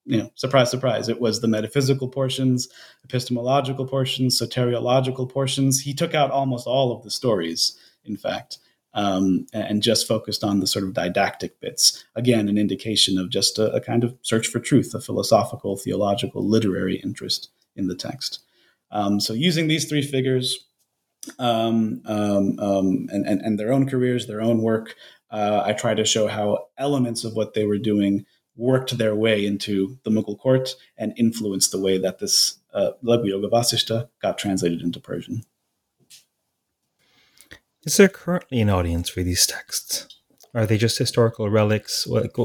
[0.05, 2.69] You know, surprise, surprise, it was the metaphysical portions,
[3.05, 5.81] epistemological portions, soteriological portions.
[5.81, 8.59] He took out almost all of the stories, in fact,
[8.95, 12.05] um, and just focused on the sort of didactic bits.
[12.17, 16.45] Again, an indication of just a, a kind of search for truth, a philosophical, theological,
[16.45, 18.41] literary interest in the text.
[18.91, 20.68] Um, so, using these three figures,
[21.39, 24.95] um, um, um, and, and, and, their own careers, their own work.
[25.31, 28.25] Uh, I try to show how elements of what they were doing
[28.57, 33.49] worked their way into the Mughal court and influenced the way that this uh, Yoga
[33.49, 35.45] Vasishta got translated into Persian.
[37.85, 40.09] Is there currently an audience for these texts?
[40.55, 42.07] Are they just historical relics?
[42.07, 42.37] What,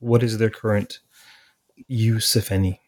[0.00, 1.00] what is their current
[1.86, 2.80] use, if any?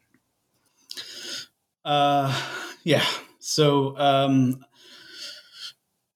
[1.84, 2.34] Uh,
[2.82, 3.04] yeah,
[3.38, 4.64] so um,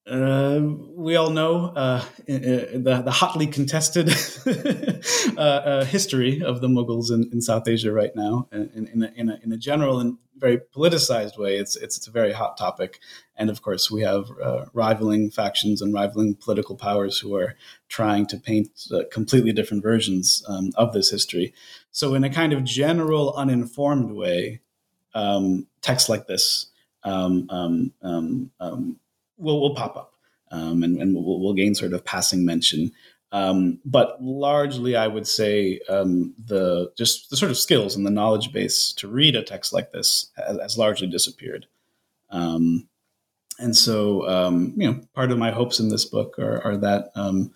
[0.06, 0.60] uh,
[0.94, 4.10] we all know uh, the, the hotly contested
[5.38, 9.12] uh, uh, history of the Mughals in, in, South Asia right now, in, in, a,
[9.16, 11.56] in, a, in a general and very politicized way.
[11.56, 13.00] It's, it's, it's a very hot topic,
[13.34, 17.54] and of course we have uh, rivaling factions and rivaling political powers who are
[17.88, 18.68] trying to paint
[19.10, 21.54] completely different versions um, of this history.
[21.92, 24.60] So, in a kind of general, uninformed way,
[25.14, 26.66] um, texts like this
[27.04, 28.98] um, um, um, um
[29.44, 30.14] will will pop up,
[30.50, 32.90] and, and will will gain sort of passing mention.
[33.32, 38.10] Um, but largely, I would say um, the just the sort of skills and the
[38.10, 41.66] knowledge base to read a text like this has, has largely disappeared.
[42.30, 42.88] Um,
[43.58, 47.10] and so, um, you know, part of my hopes in this book are, are that
[47.14, 47.52] um,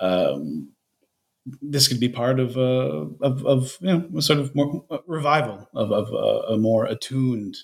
[0.00, 0.72] um,
[1.62, 5.68] this could be part of a of, of you know a sort of more revival
[5.74, 7.56] of, of a, a more attuned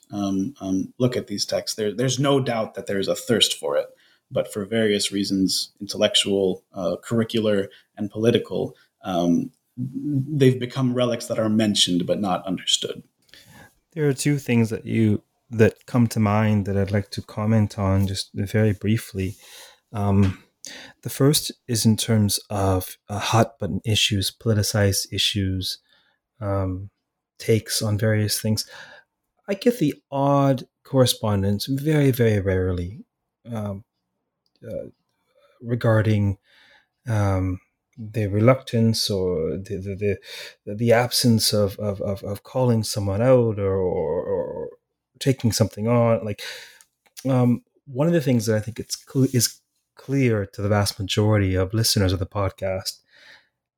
[0.99, 1.77] look at these texts.
[1.77, 3.89] There, there's no doubt that there's a thirst for it
[4.31, 11.49] but for various reasons, intellectual, uh, curricular, and political, um, they've become relics that are
[11.49, 13.03] mentioned but not understood.
[13.93, 17.79] There are two things that you that come to mind that I'd like to comment
[17.79, 19.37] on just very briefly.
[19.93, 20.43] Um,
[21.03, 25.79] the first is in terms of uh, hot button issues, politicized issues,
[26.41, 26.91] um,
[27.39, 28.69] takes on various things.
[29.49, 33.05] I get the odd correspondence very, very rarely.
[33.51, 33.85] Um,
[34.67, 34.89] uh,
[35.61, 36.39] regarding
[37.09, 37.59] um,
[37.97, 40.19] the reluctance or the the,
[40.65, 44.69] the, the absence of, of, of, of, calling someone out or, or, or
[45.19, 46.43] taking something on like
[47.29, 49.61] um, one of the things that I think it's cl- is
[49.97, 53.01] clear to the vast majority of listeners of the podcast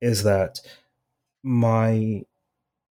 [0.00, 0.60] is that
[1.42, 2.22] my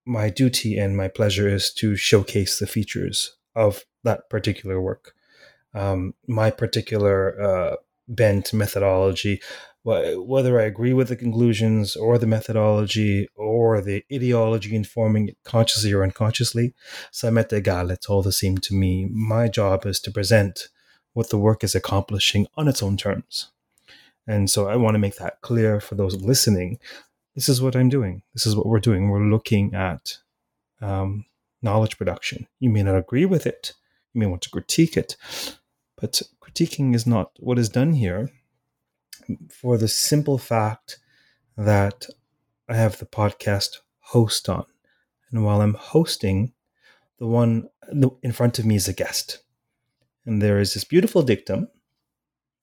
[0.05, 5.13] my duty and my pleasure is to showcase the features of that particular work.
[5.73, 7.75] Um, my particular uh,
[8.07, 9.41] bent methodology,
[9.83, 15.93] whether I agree with the conclusions or the methodology or the ideology informing it consciously
[15.93, 16.73] or unconsciously,
[17.11, 17.91] ça m'est égal.
[17.91, 19.07] It's all the same to me.
[19.11, 20.69] My job is to present
[21.17, 23.49] what the work is accomplishing on its own terms.
[24.27, 26.77] And so I want to make that clear for those listening.
[27.33, 28.21] This is what I'm doing.
[28.35, 29.09] This is what we're doing.
[29.09, 30.19] We're looking at
[30.79, 31.25] um,
[31.63, 32.45] knowledge production.
[32.59, 33.73] You may not agree with it.
[34.13, 35.17] You may want to critique it.
[35.99, 38.29] But critiquing is not what is done here
[39.49, 40.99] for the simple fact
[41.57, 42.05] that
[42.69, 43.77] I have the podcast
[44.13, 44.65] host on.
[45.31, 46.53] And while I'm hosting,
[47.17, 47.69] the one
[48.21, 49.39] in front of me is a guest.
[50.27, 51.69] And there is this beautiful dictum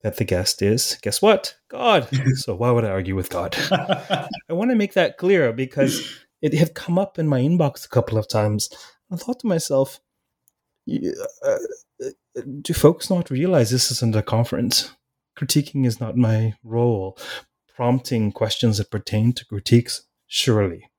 [0.03, 1.55] that the guest is, guess what?
[1.67, 2.07] God.
[2.35, 3.57] so why would I argue with God?
[3.71, 6.07] I want to make that clear because
[6.43, 8.69] it had come up in my inbox a couple of times.
[9.11, 9.99] I thought to myself,
[10.87, 11.57] uh,
[12.61, 14.91] do folks not realize this isn't a conference?
[15.35, 17.17] Critiquing is not my role.
[17.75, 20.91] Prompting questions that pertain to critiques, surely.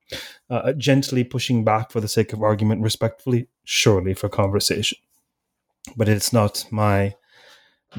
[0.51, 4.99] Uh, gently pushing back for the sake of argument, respectfully, surely for conversation.
[5.97, 7.15] But it's not my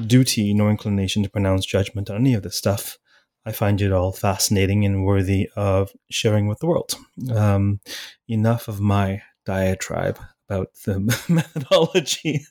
[0.06, 2.98] duty nor inclination to pronounce judgment on any of this stuff.
[3.44, 6.94] I find it all fascinating and worthy of sharing with the world.
[7.34, 7.80] Um,
[8.28, 12.44] enough of my diatribe about the methodology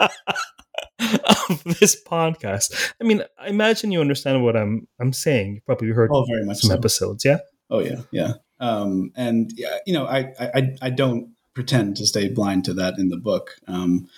[0.00, 2.92] of this podcast.
[3.00, 5.54] I mean, I imagine you understand what I'm I'm saying.
[5.54, 6.76] You probably heard oh, very much some so.
[6.76, 7.38] episodes, yeah.
[7.70, 8.34] Oh yeah, yeah.
[8.60, 12.94] Um, and yeah, you know, I, I I don't pretend to stay blind to that
[12.98, 13.56] in the book.
[13.66, 14.08] Um,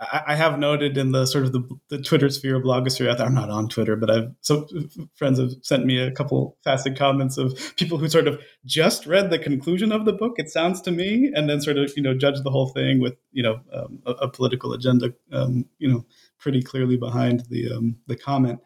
[0.00, 3.20] I, have noted in the sort of the, the Twitter sphere, blogosphere.
[3.20, 4.66] I'm not on Twitter, but I've so
[5.14, 9.28] friends have sent me a couple fascinating comments of people who sort of just read
[9.28, 10.38] the conclusion of the book.
[10.38, 13.14] It sounds to me, and then sort of you know judge the whole thing with
[13.32, 15.12] you know um, a, a, political agenda.
[15.32, 16.06] Um, you know,
[16.38, 18.60] pretty clearly behind the um, the comment.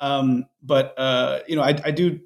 [0.00, 2.20] Um, but uh, you know, I, I, do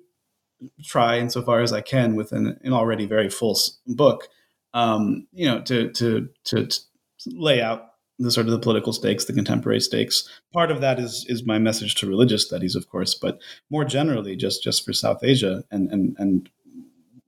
[0.85, 4.29] try insofar as I can with an, an already very full book.
[4.72, 6.81] Um, you know, to, to to to
[7.27, 7.91] lay out
[8.22, 10.28] the sort of the political stakes, the contemporary stakes.
[10.52, 14.37] Part of that is is my message to religious studies, of course, but more generally,
[14.37, 16.48] just just for South Asia and and and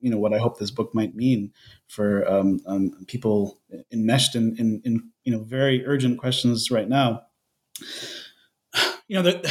[0.04, 1.52] you know what I hope this book might mean
[1.88, 3.58] for um, um, people
[3.90, 7.22] enmeshed in, in, in you know very urgent questions right now.
[9.06, 9.42] You know there,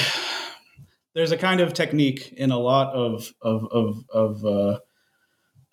[1.13, 4.79] there's a kind of technique in a lot of of of, of uh,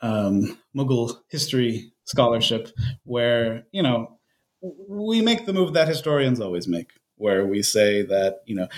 [0.02, 2.68] um, Mughal history scholarship
[3.04, 4.19] where you know
[4.62, 8.68] we make the move that historians always make, where we say that, you know,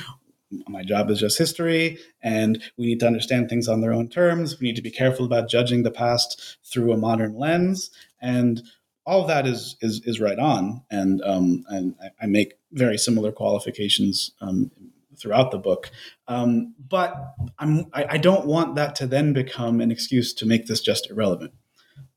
[0.68, 4.60] my job is just history and we need to understand things on their own terms.
[4.60, 7.90] We need to be careful about judging the past through a modern lens.
[8.20, 8.62] And
[9.06, 10.82] all of that is is, is right on.
[10.90, 14.70] And um, and I make very similar qualifications um,
[15.18, 15.90] throughout the book.
[16.28, 20.66] Um, but I'm, I, I don't want that to then become an excuse to make
[20.66, 21.52] this just irrelevant.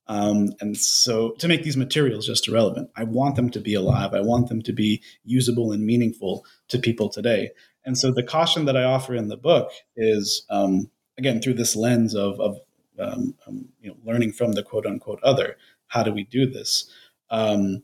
[0.08, 4.14] Um, and so to make these materials just irrelevant, I want them to be alive.
[4.14, 7.52] I want them to be usable and meaningful to people today.
[7.86, 11.76] And so the caution that I offer in the book is, um, again, through this
[11.76, 12.60] lens of, of
[13.00, 15.58] um, um you know, learning from the quote unquote other.
[15.88, 16.90] How do we do this
[17.30, 17.84] um,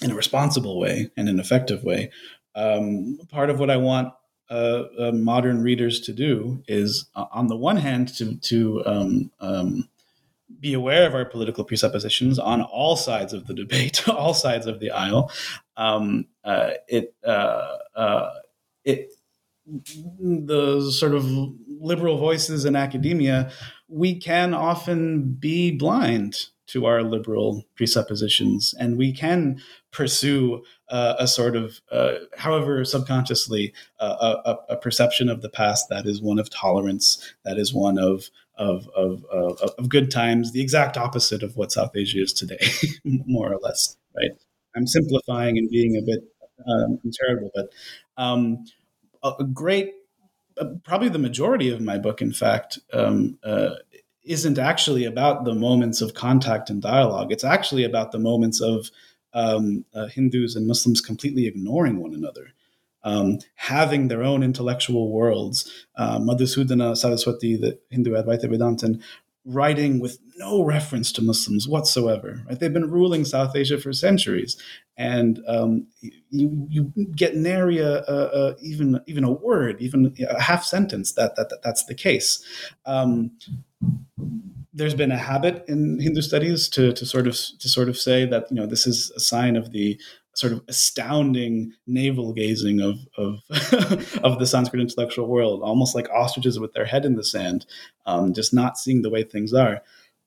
[0.00, 2.10] in a responsible way and an effective way?
[2.54, 4.12] Um, part of what I want
[4.50, 8.82] uh, uh, modern readers to do is, uh, on the one hand, to to
[10.62, 14.80] be aware of our political presuppositions on all sides of the debate, all sides of
[14.80, 15.30] the aisle.
[15.76, 18.30] Um, uh, it uh, uh,
[18.84, 19.12] it
[20.18, 21.26] the sort of
[21.80, 23.50] liberal voices in academia,
[23.88, 31.28] we can often be blind to our liberal presuppositions, and we can pursue uh, a
[31.28, 36.38] sort of, uh, however subconsciously, uh, a, a, perception of the past that is one
[36.38, 38.30] of tolerance, that is one of
[38.62, 42.58] of, of, of, of good times, the exact opposite of what South Asia is today,
[43.04, 44.30] more or less, right?
[44.76, 46.20] I'm simplifying and being a bit
[46.66, 47.70] um, terrible, but
[48.16, 48.64] um,
[49.22, 49.92] a great,
[50.58, 53.74] uh, probably the majority of my book, in fact, um, uh,
[54.24, 57.32] isn't actually about the moments of contact and dialogue.
[57.32, 58.90] It's actually about the moments of
[59.34, 62.52] um, uh, Hindus and Muslims completely ignoring one another.
[63.04, 65.70] Um, having their own intellectual worlds.
[65.96, 69.02] Uh, Madhusudana Saraswati, the Hindu Advaita Vedantin,
[69.44, 72.42] writing with no reference to Muslims whatsoever.
[72.48, 72.58] Right?
[72.58, 74.56] They've been ruling South Asia for centuries,
[74.96, 75.88] and um,
[76.30, 81.12] you you get nary a, a, a, even even a word, even a half sentence
[81.12, 82.44] that, that, that that's the case.
[82.86, 83.32] Um,
[84.72, 88.24] there's been a habit in Hindu studies to, to sort of to sort of say
[88.26, 90.00] that you know this is a sign of the
[90.34, 93.40] sort of astounding navel gazing of of,
[94.22, 97.66] of the Sanskrit intellectual world, almost like ostriches with their head in the sand,
[98.06, 99.82] um, just not seeing the way things are.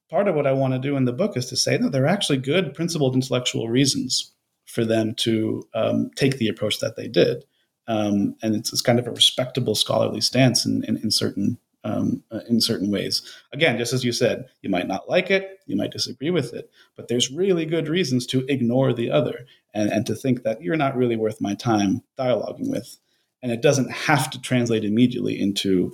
[0.09, 2.03] Part of what I want to do in the book is to say that there
[2.03, 4.31] are actually good principled intellectual reasons
[4.65, 7.45] for them to um, take the approach that they did.
[7.87, 12.23] Um, and it's, it's, kind of a respectable scholarly stance in, in, in certain um,
[12.31, 13.21] uh, in certain ways.
[13.53, 16.69] Again, just as you said, you might not like it, you might disagree with it,
[16.95, 20.75] but there's really good reasons to ignore the other and, and to think that you're
[20.75, 22.97] not really worth my time dialoguing with.
[23.41, 25.93] And it doesn't have to translate immediately into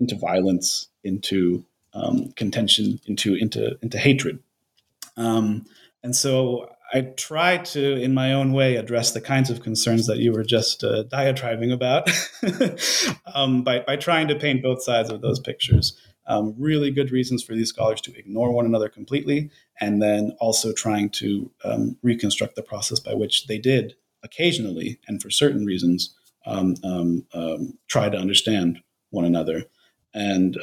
[0.00, 1.64] into violence, into
[1.94, 4.40] um, contention, into into into hatred.
[5.16, 5.66] Um,
[6.02, 10.18] and so I try to, in my own way, address the kinds of concerns that
[10.18, 12.10] you were just uh, diatribing about
[13.34, 15.96] um, by, by trying to paint both sides of those pictures.
[16.26, 19.50] Um, really good reasons for these scholars to ignore one another completely,
[19.80, 25.22] and then also trying to um, reconstruct the process by which they did occasionally, and
[25.22, 26.14] for certain reasons,
[26.46, 29.64] um, um, um, try to understand one another.
[30.12, 30.56] And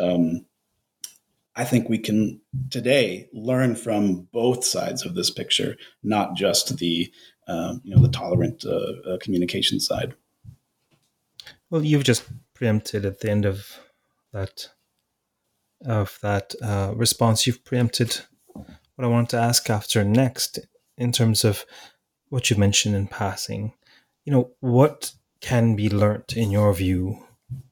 [1.58, 2.40] I think we can
[2.70, 7.12] today learn from both sides of this picture, not just the
[7.48, 10.14] uh, you know the tolerant uh, uh, communication side.
[11.72, 13.80] Well, you've just preempted at the end of
[14.32, 14.70] that
[15.84, 17.48] of that uh, response.
[17.48, 18.22] You've preempted
[18.54, 20.60] what I wanted to ask after next
[20.96, 21.66] in terms of
[22.30, 23.74] what you mentioned in passing.
[24.26, 27.26] You know, what can be learnt in your view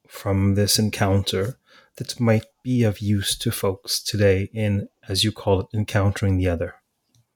[0.07, 1.59] from this encounter
[1.97, 6.49] that might be of use to folks today in, as you call it, encountering the
[6.49, 6.75] other?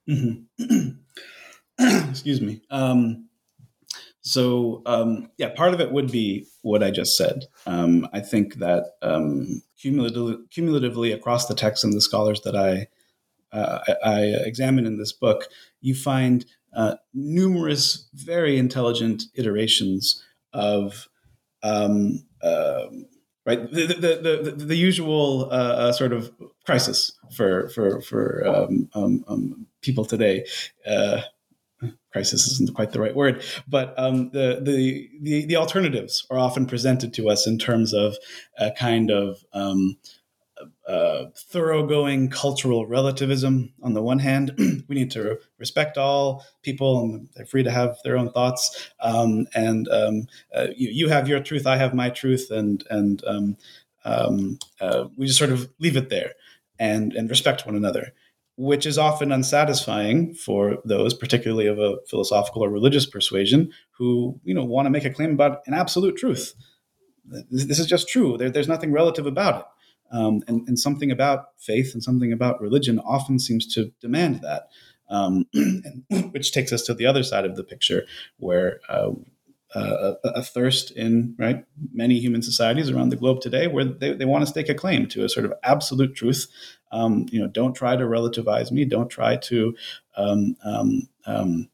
[0.08, 0.90] Mm-hmm.
[2.10, 2.60] Excuse me.
[2.70, 3.28] Um,
[4.22, 7.46] so, um, yeah, part of it would be what I just said.
[7.66, 12.88] Um, I think that um, cumulatively, cumulatively, across the texts and the scholars that I,
[13.56, 15.48] uh, I, I examine in this book,
[15.80, 16.44] you find
[16.74, 21.08] uh, numerous very intelligent iterations of
[21.62, 22.86] um, uh,
[23.46, 23.70] right?
[23.70, 26.30] The the the, the usual uh, uh, sort of
[26.64, 30.44] crisis for for for um, um, um, people today.
[30.86, 31.22] Uh,
[32.12, 36.66] crisis isn't quite the right word, but um, the, the, the the alternatives are often
[36.66, 38.16] presented to us in terms of
[38.58, 39.96] a kind of um,
[40.88, 44.54] uh, thoroughgoing cultural relativism on the one hand.
[44.88, 48.90] we need to respect all people and they're free to have their own thoughts.
[49.00, 53.22] Um, and um, uh, you, you, have your truth, I have my truth, and and
[53.26, 53.56] um,
[54.04, 56.32] um uh, we just sort of leave it there
[56.78, 58.12] and and respect one another.
[58.56, 64.54] Which is often unsatisfying for those, particularly of a philosophical or religious persuasion, who you
[64.54, 66.54] know want to make a claim about an absolute truth.
[67.50, 68.36] This, is just true.
[68.36, 69.66] There, there's nothing relative about it.
[70.10, 74.68] Um, and, and, something about faith and something about religion often seems to demand that,
[75.08, 78.06] um, and, which takes us to the other side of the picture,
[78.38, 79.12] where uh,
[79.74, 84.24] a, a, thirst in right many human societies around the globe today where they, they
[84.24, 86.48] want to stake a claim to a sort of absolute truth.
[86.90, 88.84] Um, you know, don't try to relativize me.
[88.84, 89.76] Don't try to
[90.16, 91.68] um, um, um,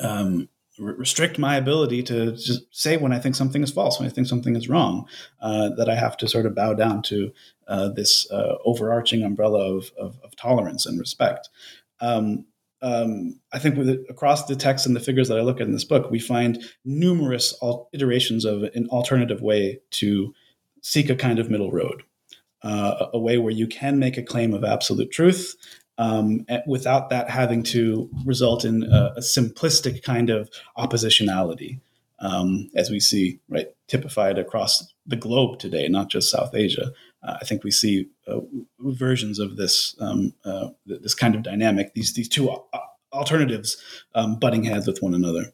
[0.00, 0.48] um
[0.78, 4.26] restrict my ability to just say when I think something is false, when I think
[4.26, 5.06] something is wrong.
[5.40, 7.32] Uh, that I have to sort of bow down to
[7.68, 11.48] uh, this uh, overarching umbrella of, of, of, tolerance and respect.
[12.00, 12.46] Um,
[12.82, 15.66] um, I think with it, across the text and the figures that I look at
[15.66, 20.34] in this book, we find numerous al- iterations of an alternative way to
[20.82, 22.02] seek a kind of middle road,
[22.62, 25.56] uh, a way where you can make a claim of absolute truth
[25.98, 31.80] um, without that having to result in a, a simplistic kind of oppositionality,
[32.18, 36.90] um, as we see right typified across the globe today, not just South Asia.
[37.22, 38.40] Uh, I think we see uh,
[38.80, 41.94] versions of this um, uh, this kind of dynamic.
[41.94, 42.54] These these two
[43.12, 43.76] alternatives
[44.14, 45.52] um, butting heads with one another.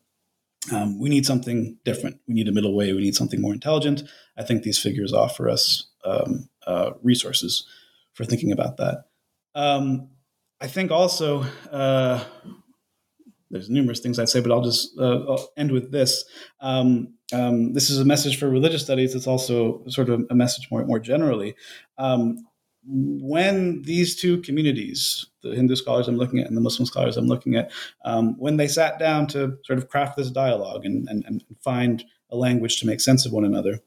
[0.73, 2.21] Um, we need something different.
[2.29, 2.93] We need a middle way.
[2.93, 4.03] We need something more intelligent.
[4.37, 7.67] I think these figures offer us um, uh, resources
[8.13, 9.05] for thinking about that.
[9.55, 10.09] Um,
[10.61, 12.23] I think also uh,
[13.51, 16.25] there's numerous things I'd say, but I'll just uh, I'll end with this.
[16.61, 19.15] Um, um, this is a message for religious studies.
[19.15, 21.55] It's also sort of a message more more generally.
[21.99, 22.39] Um,
[22.83, 27.27] when these two communities, the Hindu scholars I'm looking at and the Muslim scholars I'm
[27.27, 27.71] looking at,
[28.05, 32.05] um, when they sat down to sort of craft this dialogue and, and, and find
[32.31, 33.81] a language to make sense of one another,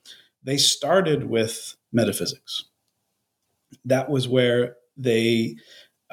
[0.43, 2.65] they started with metaphysics.
[3.83, 5.55] That was where they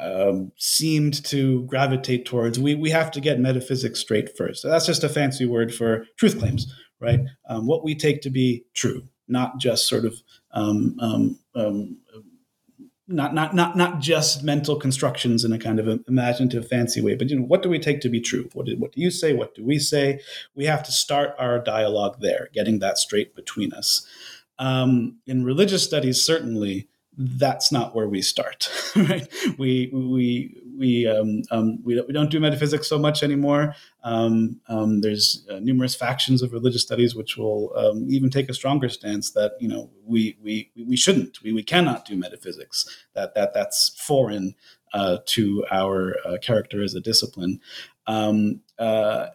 [0.00, 4.62] um, seemed to gravitate towards we, we have to get metaphysics straight first.
[4.62, 7.20] So that's just a fancy word for truth claims, right?
[7.48, 10.22] Um, what we take to be true, not just sort of
[10.52, 11.98] um, um, um
[13.10, 17.28] not not not not just mental constructions in a kind of imaginative fancy way but
[17.28, 19.32] you know what do we take to be true what do, what do you say
[19.32, 20.20] what do we say
[20.54, 24.06] we have to start our dialogue there getting that straight between us
[24.60, 26.88] um, in religious studies certainly
[27.22, 29.28] that's not where we start right?
[29.58, 33.74] We we we um, um, we, we don't do metaphysics so much anymore.
[34.02, 38.54] Um, um there's uh, numerous factions of religious studies which will um, even take a
[38.54, 42.86] stronger stance that you know we we we shouldn't we, we cannot do metaphysics.
[43.14, 44.54] That that that's foreign
[44.94, 47.60] uh, to our uh, character as a discipline.
[48.06, 49.28] Um, uh,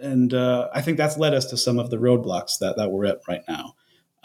[0.00, 3.06] and uh, I think that's led us to some of the roadblocks that, that we're
[3.06, 3.75] at right now.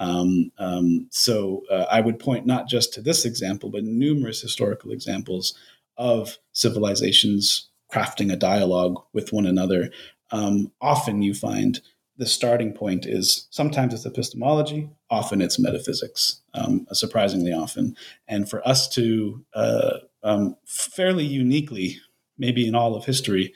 [0.02, 4.92] Um, um, so uh, I would point not just to this example, but numerous historical
[4.92, 5.54] examples
[5.96, 9.92] of civilizations crafting a dialogue with one another.
[10.32, 11.80] Um, often you find
[12.18, 17.96] the starting point is sometimes it's epistemology, often it's metaphysics, um, surprisingly often.
[18.28, 22.00] And for us to uh, um, fairly uniquely,
[22.40, 23.54] maybe in all of history,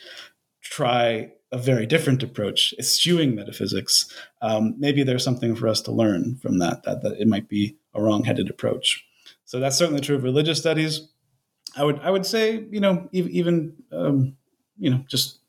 [0.61, 6.37] try a very different approach, eschewing metaphysics, um, maybe there's something for us to learn
[6.37, 9.05] from that, that, that it might be a wrong-headed approach.
[9.45, 11.07] So that's certainly true of religious studies.
[11.75, 14.37] I would I would say you know even um,
[14.77, 15.39] you know just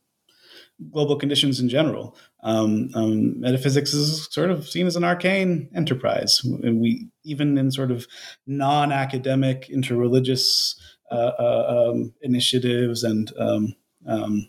[0.90, 2.16] global conditions in general.
[2.42, 6.42] Um, um, metaphysics is sort of seen as an arcane enterprise.
[6.44, 8.06] And we even in sort of
[8.46, 10.76] non-academic interreligious
[11.10, 13.74] uh, uh, um, initiatives and um,
[14.06, 14.48] um,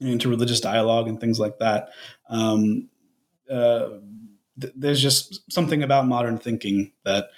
[0.00, 1.90] into religious dialogue and things like that.
[2.28, 2.88] Um,
[3.50, 3.88] uh,
[4.60, 7.30] th- there's just something about modern thinking that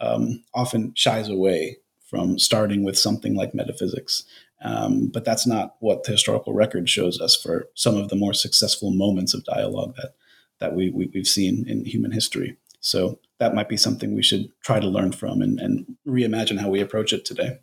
[0.00, 1.78] um, often shies away
[2.08, 4.24] from starting with something like metaphysics.
[4.62, 8.34] Um, but that's not what the historical record shows us for some of the more
[8.34, 10.14] successful moments of dialogue that
[10.58, 12.56] that we, we have seen in human history.
[12.80, 16.68] So that might be something we should try to learn from and, and reimagine how
[16.68, 17.58] we approach it today.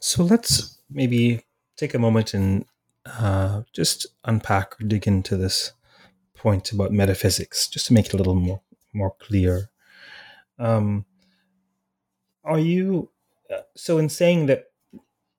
[0.00, 1.44] So let's maybe
[1.76, 2.64] take a moment and
[3.06, 5.72] uh, just unpack or dig into this
[6.36, 8.60] point about metaphysics, just to make it a little more
[8.92, 9.70] more clear.
[10.58, 11.04] Um,
[12.44, 13.10] are you
[13.52, 14.64] uh, so in saying that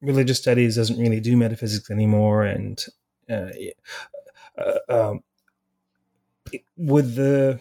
[0.02, 2.84] religious studies doesn't really do metaphysics anymore, and
[3.30, 3.50] uh,
[4.58, 5.24] uh, um,
[6.78, 7.60] with the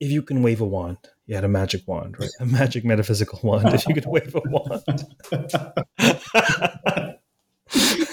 [0.00, 2.30] if you can wave a wand, you had a magic wand, right?
[2.40, 3.74] A magic metaphysical wand.
[3.74, 5.04] If you could wave a wand.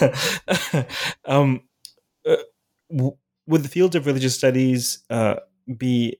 [1.26, 1.62] um,
[2.28, 2.36] uh,
[2.89, 5.36] would the field of religious studies uh,
[5.78, 6.18] be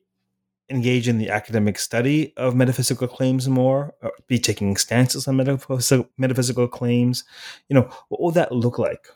[0.70, 3.94] engaged in the academic study of metaphysical claims more,
[4.28, 7.24] be taking stances on metaphysical, metaphysical claims?
[7.70, 9.08] You know, what will that look like?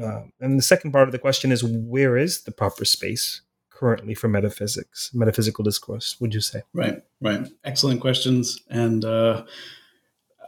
[0.00, 4.14] Uh, and the second part of the question is where is the proper space currently
[4.14, 6.62] for metaphysics, metaphysical discourse, would you say?
[6.72, 7.48] Right, right.
[7.64, 8.60] Excellent questions.
[8.70, 9.44] And uh,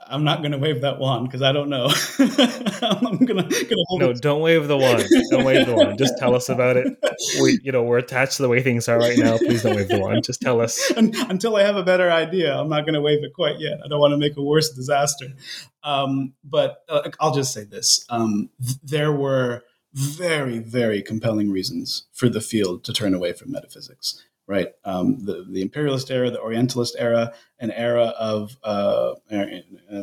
[0.08, 1.86] I'm not going to wave that wand because I don't know.
[2.18, 4.20] I'm going to hold no, it.
[4.20, 5.06] don't wave the wand.
[5.30, 5.98] Don't wave the wand.
[5.98, 6.96] Just tell us about it.
[7.40, 9.38] We, you know, we're attached to the way things are right now.
[9.38, 10.24] Please don't wave the wand.
[10.24, 10.92] Just tell us.
[10.96, 13.78] Until I have a better idea, I'm not going to wave it quite yet.
[13.84, 15.26] I don't want to make a worse disaster.
[15.82, 19.62] Um, but uh, I'll just say this: um, th- there were
[19.94, 24.68] very, very compelling reasons for the field to turn away from metaphysics right?
[24.84, 29.44] Um, the the imperialist era, the Orientalist era, an era of uh, uh,
[29.92, 30.02] uh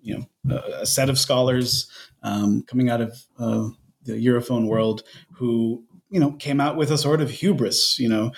[0.00, 1.90] you know a set of scholars
[2.22, 3.68] um, coming out of uh,
[4.04, 5.02] the Europhone world
[5.34, 7.98] who you know came out with a sort of hubris.
[7.98, 8.32] You know,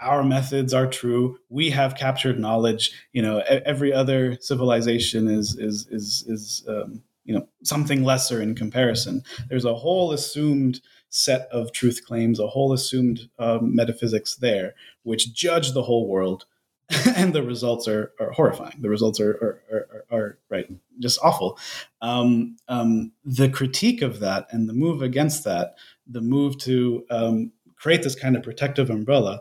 [0.00, 1.38] our methods are true.
[1.48, 2.90] We have captured knowledge.
[3.12, 8.54] You know, every other civilization is is is is um, you know something lesser in
[8.54, 9.22] comparison.
[9.48, 10.80] There's a whole assumed
[11.10, 16.44] set of truth claims, a whole assumed um, metaphysics there, which judge the whole world,
[17.16, 18.76] and the results are, are horrifying.
[18.80, 21.58] The results are, are, are, are right, just awful.
[22.00, 27.52] Um, um, the critique of that and the move against that, the move to um,
[27.76, 29.40] create this kind of protective umbrella,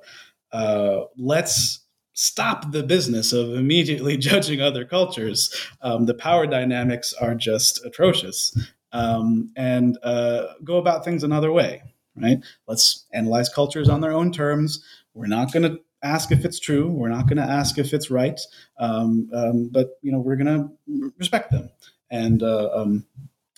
[0.52, 1.82] uh, let's
[2.14, 5.54] stop the business of immediately judging other cultures.
[5.82, 8.58] Um, the power dynamics are just atrocious
[8.92, 11.82] um, and uh, go about things another way,
[12.16, 12.40] right?
[12.68, 14.84] Let's analyze cultures on their own terms.
[15.14, 16.88] We're not going to ask if it's true.
[16.88, 18.40] We're not going to ask if it's right.
[18.80, 21.70] Um, um, but you know, we're going to respect them
[22.10, 23.06] and uh, um,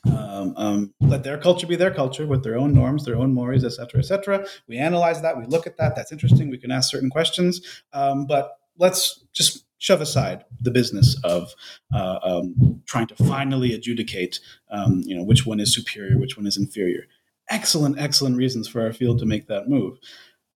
[0.06, 3.66] um, um, let their culture be their culture with their own norms, their own mores,
[3.66, 4.46] etc., etc.
[4.68, 5.38] We analyze that.
[5.38, 5.96] We look at that.
[5.96, 6.50] That's interesting.
[6.50, 7.84] We can ask certain questions.
[7.92, 11.54] but let's just shove aside the business of
[11.94, 16.46] uh, um, trying to finally adjudicate, um, you know, which one is superior, which one
[16.46, 17.06] is inferior.
[17.50, 19.98] Excellent, excellent reasons for our field to make that move.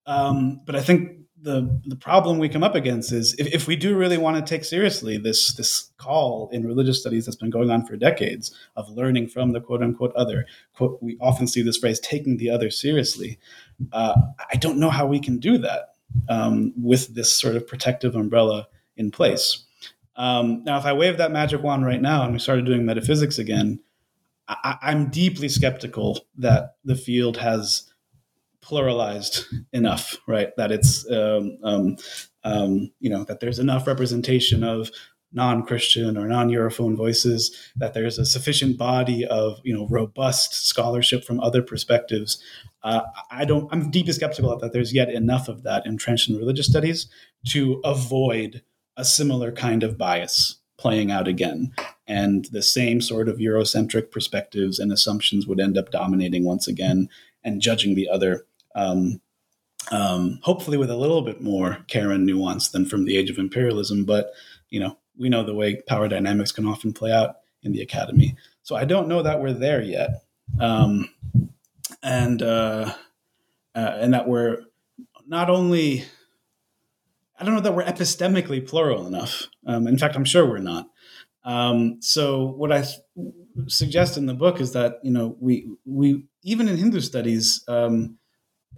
[0.05, 3.75] Um, but I think the the problem we come up against is if, if we
[3.75, 7.69] do really want to take seriously this this call in religious studies that's been going
[7.69, 11.77] on for decades of learning from the quote unquote other quote we often see this
[11.77, 13.37] phrase taking the other seriously.
[13.91, 14.15] Uh,
[14.51, 15.95] I don't know how we can do that
[16.29, 18.67] um, with this sort of protective umbrella
[18.97, 19.65] in place.
[20.15, 23.39] Um, now, if I wave that magic wand right now and we started doing metaphysics
[23.39, 23.79] again,
[24.47, 27.91] I, I'm deeply skeptical that the field has
[28.61, 30.49] pluralized enough, right?
[30.57, 31.97] That it's, um, um,
[32.43, 34.91] um, you know, that there's enough representation of
[35.33, 41.39] non-Christian or non-Europhone voices, that there's a sufficient body of, you know, robust scholarship from
[41.39, 42.41] other perspectives.
[42.83, 46.67] Uh, I don't, I'm deeply skeptical that there's yet enough of that entrenched in religious
[46.67, 47.07] studies
[47.47, 48.61] to avoid
[48.97, 51.71] a similar kind of bias playing out again.
[52.07, 57.09] And the same sort of Eurocentric perspectives and assumptions would end up dominating once again
[57.43, 59.21] and judging the other, um,
[59.91, 63.37] um, hopefully with a little bit more care and nuance than from the age of
[63.37, 64.03] imperialism.
[64.03, 64.31] But,
[64.69, 68.35] you know, we know the way power dynamics can often play out in the academy.
[68.63, 70.23] So I don't know that we're there yet.
[70.59, 71.09] Um,
[72.01, 72.93] and, uh,
[73.75, 74.63] uh, and that we're
[75.25, 76.03] not only
[77.43, 79.49] I don't know that we're epistemically plural enough.
[79.67, 80.87] Um, in fact, I'm sure we're not.
[81.43, 83.01] Um, so what I th-
[83.67, 88.17] suggest in the book is that you know we we even in Hindu studies, um,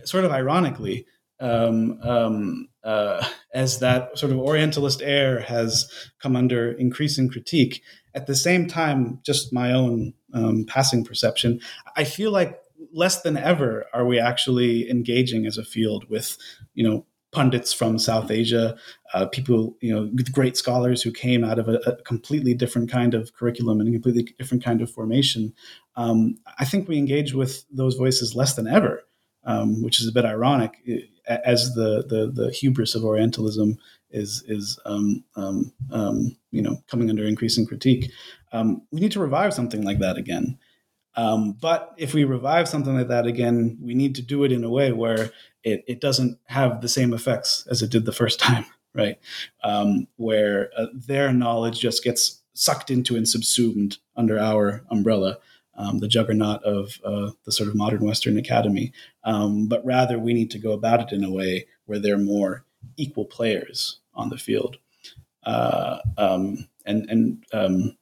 [0.04, 1.06] sort of ironically,
[1.40, 5.88] um, um, uh, as that sort of Orientalist air has
[6.20, 7.84] come under increasing critique.
[8.16, 11.62] At the same time, just my own um, passing perception,
[11.96, 12.60] I feel like
[12.92, 16.36] less than ever are we actually engaging as a field with
[16.74, 17.06] you know
[17.36, 18.78] pundits from South Asia,
[19.14, 23.14] uh, people, you know, great scholars who came out of a, a, completely different kind
[23.14, 25.54] of curriculum and a completely different kind of formation.
[25.98, 29.04] Um, I think we engage with those voices less than ever,
[29.44, 30.78] um, which is a bit ironic
[31.28, 33.78] as the, the, the hubris of Orientalism
[34.12, 38.12] is, is um, um, um you know, coming under increasing critique.
[38.54, 40.58] Um, we need to revive something like that again.
[41.16, 44.64] Um, but if we revive something like that again, we need to do it in
[44.64, 45.32] a way where
[45.64, 49.18] it, it doesn't have the same effects as it did the first time, right?
[49.64, 55.38] Um, where uh, their knowledge just gets sucked into and subsumed under our umbrella,
[55.76, 58.94] um, the juggernaut of uh, the sort of modern Western academy.
[59.24, 62.66] Um, but rather, we need to go about it in a way where they're more
[62.98, 64.78] equal players on the field.
[65.44, 67.98] Uh, um, and and um,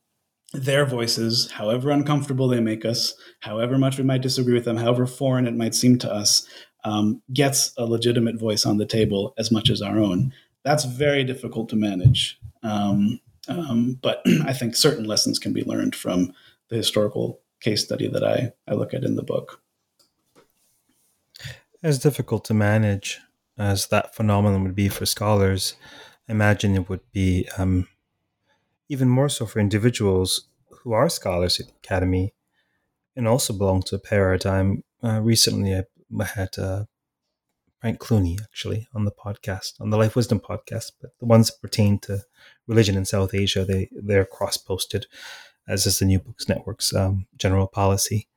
[0.53, 5.07] their voices, however uncomfortable they make us, however much we might disagree with them, however
[5.07, 6.47] foreign it might seem to us,
[6.85, 10.33] um, gets a legitimate voice on the table as much as our own.
[10.63, 12.39] That's very difficult to manage.
[12.61, 16.33] Um, um, but I think certain lessons can be learned from
[16.69, 19.61] the historical case study that I, I look at in the book.
[21.81, 23.19] As difficult to manage
[23.57, 25.75] as that phenomenon would be for scholars,
[26.27, 27.87] I imagine it would be um,
[28.89, 32.33] even more so for individuals who are scholars at the academy
[33.15, 34.83] and also belong to a paradigm.
[35.03, 35.83] Uh, recently, I,
[36.23, 36.85] had uh,
[37.79, 41.61] Frank Clooney actually on the podcast, on the Life Wisdom podcast, but the ones that
[41.61, 42.21] pertain to
[42.67, 45.05] religion in South Asia, they they're cross posted,
[45.67, 48.27] as is the New Books Network's um, general policy.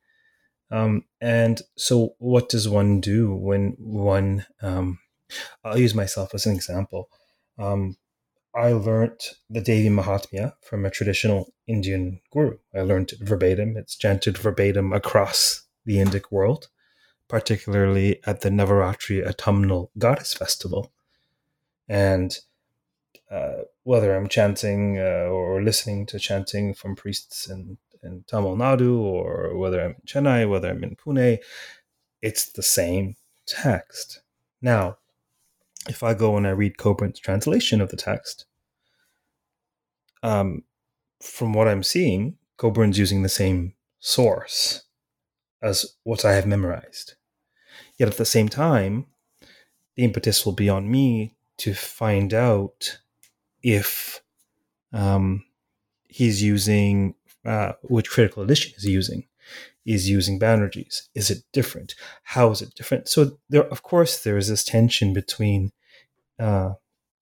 [0.69, 4.45] Um, and so, what does one do when one?
[4.61, 4.99] Um,
[5.63, 7.09] I'll use myself as an example.
[7.57, 7.97] Um,
[8.57, 12.57] I learned the Devi Mahatmya from a traditional Indian guru.
[12.73, 13.77] I learned it verbatim.
[13.77, 16.67] It's chanted verbatim across the Indic world,
[17.27, 20.91] particularly at the Navaratri Autumnal Goddess Festival.
[21.87, 22.35] And
[23.29, 28.97] uh, whether I'm chanting uh, or listening to chanting from priests in, in Tamil Nadu,
[28.97, 31.37] or whether I'm in Chennai, whether I'm in Pune,
[32.23, 34.21] it's the same text.
[34.63, 34.97] Now,
[35.87, 38.46] if I go and I read Coburn's translation of the text,
[40.27, 40.63] um,
[41.21, 44.83] from what I'm seeing, Coburn's using the same source
[45.61, 47.15] as what I have memorized.
[47.97, 49.05] Yet at the same time,
[49.95, 52.99] the impetus will be on me to find out
[53.63, 54.21] if
[54.93, 55.45] um,
[56.07, 57.15] he's using
[57.45, 59.27] uh, which critical edition is using
[59.85, 61.07] is using Banerjee's.
[61.15, 61.95] Is it different?
[62.23, 63.07] How is it different?
[63.07, 65.71] So there, of course, there is this tension between
[66.37, 66.73] uh,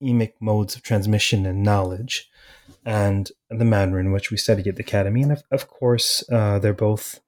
[0.05, 2.29] emic modes of transmission and knowledge,
[2.85, 5.21] and the manner in which we study at the academy.
[5.23, 7.19] And of, of course, uh, they're both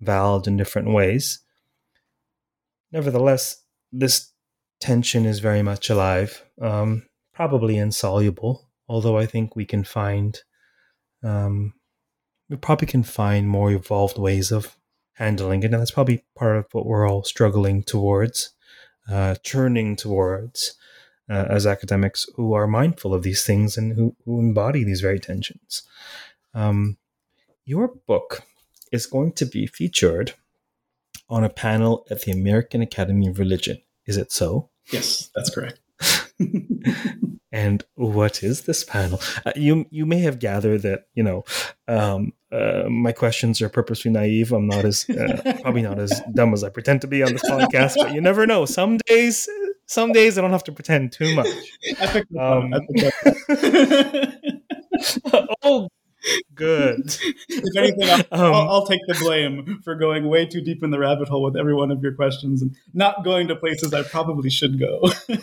[0.00, 1.40] valid in different ways.
[2.92, 3.62] Nevertheless,
[3.92, 4.32] this
[4.80, 8.68] tension is very much alive, um, probably insoluble.
[8.88, 10.38] Although I think we can find,
[11.22, 11.74] um,
[12.48, 14.76] we probably can find more evolved ways of
[15.14, 18.54] handling it, and that's probably part of what we're all struggling towards,
[19.10, 20.74] uh, turning towards
[21.28, 25.18] uh, as academics who are mindful of these things and who, who embody these very
[25.18, 25.82] tensions.
[26.54, 26.96] Um,
[27.64, 28.42] your book
[28.92, 30.34] is going to be featured
[31.28, 33.80] on a panel at the American Academy of Religion.
[34.06, 34.70] Is it so?
[34.92, 35.80] Yes, that's correct.
[37.52, 39.20] and what is this panel?
[39.44, 41.44] Uh, you you may have gathered that you know
[41.88, 44.52] um, uh, my questions are purposely naive.
[44.52, 47.48] I'm not as uh, probably not as dumb as I pretend to be on this
[47.50, 48.64] podcast, but you never know.
[48.66, 49.48] Some days,
[49.86, 51.48] some days I don't have to pretend too much.
[52.38, 52.72] Um,
[55.62, 55.88] oh,
[56.54, 57.16] good.
[57.48, 60.90] if anything, I'll, um, I'll, I'll, take the blame for going way too deep in
[60.90, 64.02] the rabbit hole with every one of your questions and not going to places I
[64.02, 65.10] probably should go.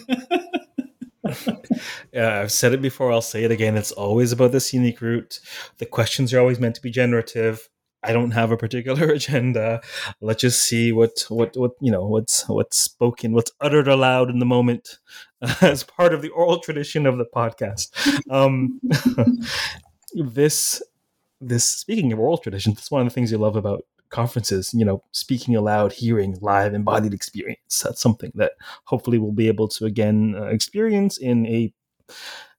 [2.12, 3.12] yeah, I've said it before.
[3.12, 3.78] I'll say it again.
[3.78, 5.40] It's always about this unique route.
[5.78, 7.70] The questions are always meant to be generative.
[8.04, 9.82] I don't have a particular agenda.
[10.22, 14.40] Let's just see what what what you know what's what's spoken, what's uttered aloud in
[14.40, 15.00] the moment,
[15.62, 17.90] as part of the oral tradition of the podcast.
[18.30, 18.80] Um,
[20.14, 20.82] this
[21.42, 24.74] this speaking of oral tradition, that's one of the things you love about conferences.
[24.74, 27.82] You know, speaking aloud, hearing live embodied experience.
[27.84, 28.54] That's something that
[28.86, 31.74] hopefully we'll be able to again uh, experience in a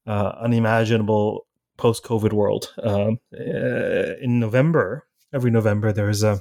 [0.06, 2.72] uh, unimaginable post COVID world.
[2.82, 6.40] Um, uh, in November, every November there's a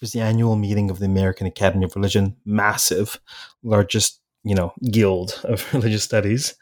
[0.00, 3.20] there's the annual meeting of the American Academy of Religion, massive,
[3.62, 6.54] largest you know guild of religious studies.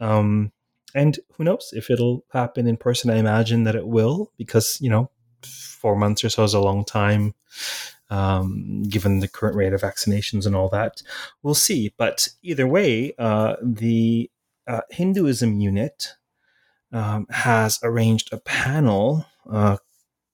[0.00, 0.52] Um,
[0.94, 3.10] and who knows if it'll happen in person?
[3.10, 5.10] I imagine that it will, because you know,
[5.42, 7.34] four months or so is a long time,
[8.10, 11.02] um, given the current rate of vaccinations and all that.
[11.42, 11.94] We'll see.
[11.96, 14.30] But either way, uh, the
[14.66, 16.14] uh, Hinduism unit
[16.92, 19.76] um, has arranged a panel uh,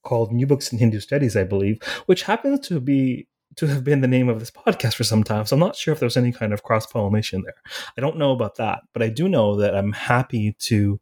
[0.07, 3.27] called New Books in Hindu Studies, I believe, which happens to be
[3.57, 5.47] to have been the name of this podcast for some time.
[5.47, 7.55] So I'm not sure if there's any kind of cross pollination there.
[7.97, 11.01] I don't know about that, but I do know that I'm happy to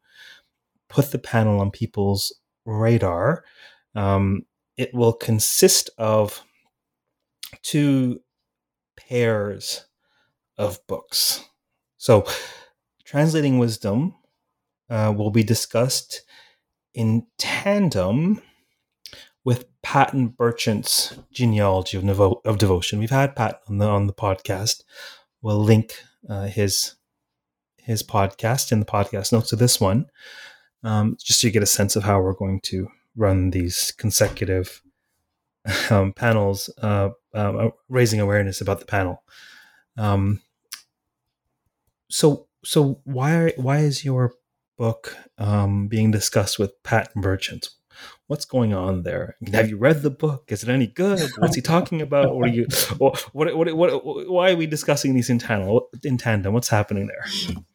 [0.88, 2.32] put the panel on people's
[2.64, 3.44] radar.
[3.94, 4.46] Um,
[4.76, 6.42] it will consist of
[7.62, 8.20] two
[8.96, 9.84] pairs
[10.56, 11.44] of books.
[11.98, 12.26] So,
[13.04, 14.14] translating wisdom
[14.88, 16.22] uh, will be discussed
[16.94, 18.40] in tandem
[19.44, 22.08] with Patton Burchett's genealogy of,
[22.44, 22.98] of devotion.
[22.98, 24.82] We've had Pat on the on the podcast.
[25.42, 25.94] We'll link
[26.28, 26.96] uh, his
[27.76, 30.06] his podcast in the podcast notes of this one,
[30.82, 34.82] um, just so you get a sense of how we're going to run these consecutive
[35.90, 39.22] um, panels, uh, uh, raising awareness about the panel.
[39.96, 40.40] Um,
[42.10, 44.32] so, so why why is your
[44.78, 47.68] book um, being discussed with Patton Burchett?
[48.26, 49.36] What's going on there?
[49.52, 50.44] Have you read the book?
[50.48, 51.20] Is it any good?
[51.38, 52.34] What's he talking about?
[52.34, 52.66] What are you?
[52.98, 55.80] What, what, what, what, why are we discussing these in tandem?
[56.04, 57.24] In tandem, what's happening there?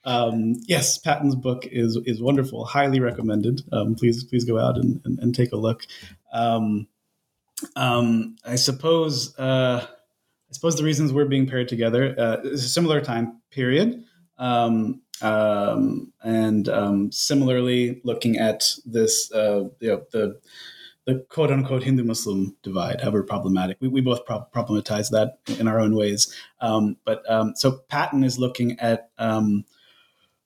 [0.06, 2.66] Um, yes, Patton's book is is wonderful.
[2.66, 3.62] Highly recommended.
[3.72, 5.86] Um, please please go out and, and, and take a look.
[6.32, 6.88] Um,
[7.76, 12.70] um, I suppose uh, I suppose the reasons we're being paired together uh, is a
[12.70, 14.04] similar time period.
[14.38, 20.40] Um, um, and um, similarly, looking at this, uh, you know, the
[21.06, 23.78] the quote unquote Hindu Muslim divide, however problematic.
[23.80, 26.34] We, we both pro- problematize that in our own ways.
[26.62, 29.66] Um, but um, so Patton is looking at um,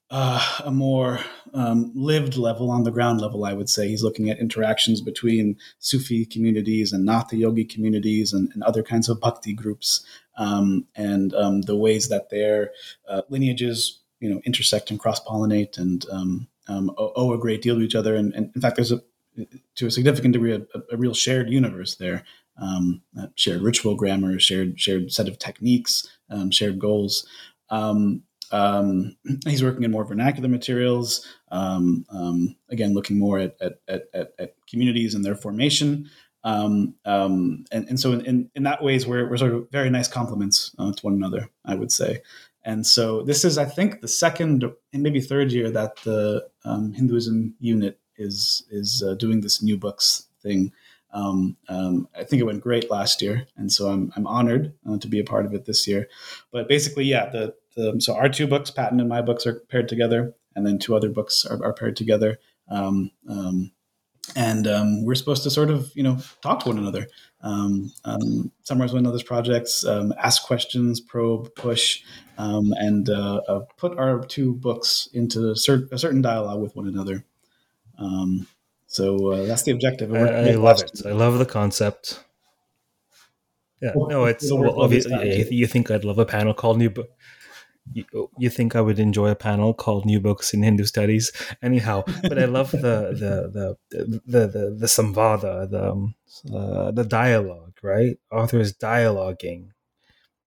[0.09, 1.19] uh, a more
[1.53, 3.87] um, lived level, on the ground level, I would say.
[3.87, 9.09] He's looking at interactions between Sufi communities and Natha yogi communities and, and other kinds
[9.09, 10.05] of bhakti groups,
[10.37, 12.71] and the ways that their
[13.09, 17.75] uh, lineages, you know, intersect and cross pollinate and um, um, owe a great deal
[17.75, 18.15] to each other.
[18.15, 19.01] And, and, in fact, there's a
[19.75, 20.61] to a significant degree a,
[20.91, 22.23] a real shared universe there,
[22.57, 23.01] um,
[23.35, 26.07] shared ritual grammar, shared shared set of techniques,
[26.51, 27.27] shared goals.
[27.69, 31.27] Um, um, he's working in more vernacular materials.
[31.51, 36.09] Um, um, again, looking more at, at, at, at, communities and their formation.
[36.43, 39.89] Um, um, and, and, so, in, in, in, that ways, we're, we're sort of very
[39.89, 42.21] nice complements uh, to one another, I would say.
[42.65, 46.93] And so, this is, I think, the second and maybe third year that the um,
[46.93, 50.71] Hinduism unit is is uh, doing this new books thing.
[51.13, 54.97] Um, um, I think it went great last year, and so I'm I'm honored uh,
[54.97, 56.07] to be a part of it this year.
[56.51, 59.89] But basically, yeah, the the, so our two books, Patton and my books, are paired
[59.89, 62.39] together, and then two other books are, are paired together.
[62.69, 63.71] Um, um,
[64.35, 67.07] and um, we're supposed to sort of, you know, talk to one another,
[67.43, 72.01] um, um, summarize one another's projects, um, ask questions, probe, push,
[72.37, 77.25] and uh, uh, put our two books into a certain dialogue with one another.
[78.87, 80.13] so uh, that's the objective.
[80.13, 81.01] I, I love it.
[81.05, 82.23] I love the concept.
[83.81, 87.09] Yeah, no, it's well, obviously you think I'd love a panel called New Book
[87.91, 91.31] you, you think I would enjoy a panel called New Books in Hindu Studies,
[91.61, 92.03] anyhow.
[92.21, 96.15] But I love the the the the the, the samvada, the um,
[96.53, 98.17] uh, the dialogue, right?
[98.31, 99.69] Authors dialoguing,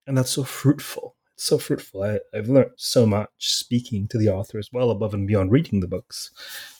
[0.06, 1.14] and that's so fruitful.
[1.34, 2.02] It's so fruitful.
[2.02, 5.88] I, I've learned so much speaking to the authors, well above and beyond reading the
[5.88, 6.30] books.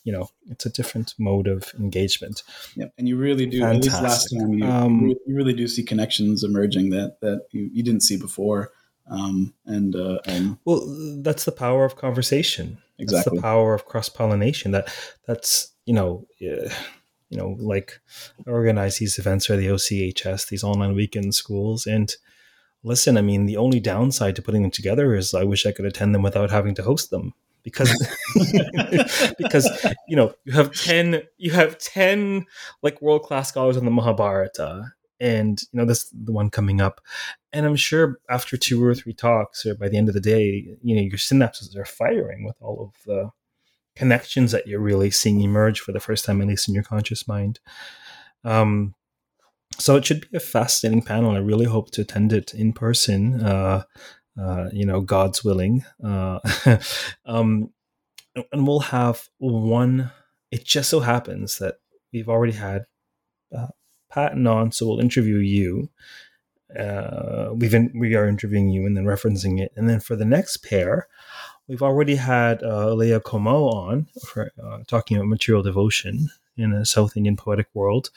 [0.03, 2.43] You know, it's a different mode of engagement.
[2.75, 3.61] Yeah, and you really do.
[3.61, 3.93] Fantastic.
[3.93, 7.69] At least last time, you, um, you really do see connections emerging that that you,
[7.71, 8.71] you didn't see before
[9.11, 10.83] um, and uh, and well,
[11.23, 12.79] that's the power of conversation.
[12.99, 14.73] Exactly, that's the power of cross pollination.
[14.73, 14.93] That
[15.27, 16.27] that's you know.
[16.41, 16.71] Uh,
[17.29, 18.01] you know, like
[18.47, 21.85] organize these events or the OCHS, these online weekend schools.
[21.85, 22.15] And
[22.85, 25.87] listen, I mean, the only downside to putting them together is I wish I could
[25.87, 27.35] attend them without having to host them
[27.67, 27.91] because
[29.39, 29.69] because
[30.07, 32.47] you know you have 10 you have 10
[32.83, 37.01] like world class scholars on the mahabharata and you know this the one coming up
[37.57, 40.65] and i'm sure after two or three talks or by the end of the day
[40.83, 43.31] you know your synapses are firing with all of the
[43.97, 47.27] connections that you're really seeing emerge for the first time at least in your conscious
[47.27, 47.59] mind.
[48.45, 48.95] Um,
[49.79, 51.33] so it should be a fascinating panel.
[51.33, 53.83] I really hope to attend it in person uh,
[54.41, 55.85] uh, you know god's willing.
[56.05, 56.39] Uh,
[57.27, 57.71] um,
[58.53, 60.13] and we'll have one
[60.53, 61.77] it just so happens that
[62.13, 62.85] we've already had
[63.57, 63.69] uh,
[64.11, 65.91] Patton on, so we'll interview you.
[66.79, 70.25] Uh, we've in, we are interviewing you and then referencing it, and then for the
[70.25, 71.09] next pair,
[71.69, 76.85] we've already had uh, Leah Comeau on for uh, talking about material devotion in a
[76.85, 78.11] South Indian poetic world,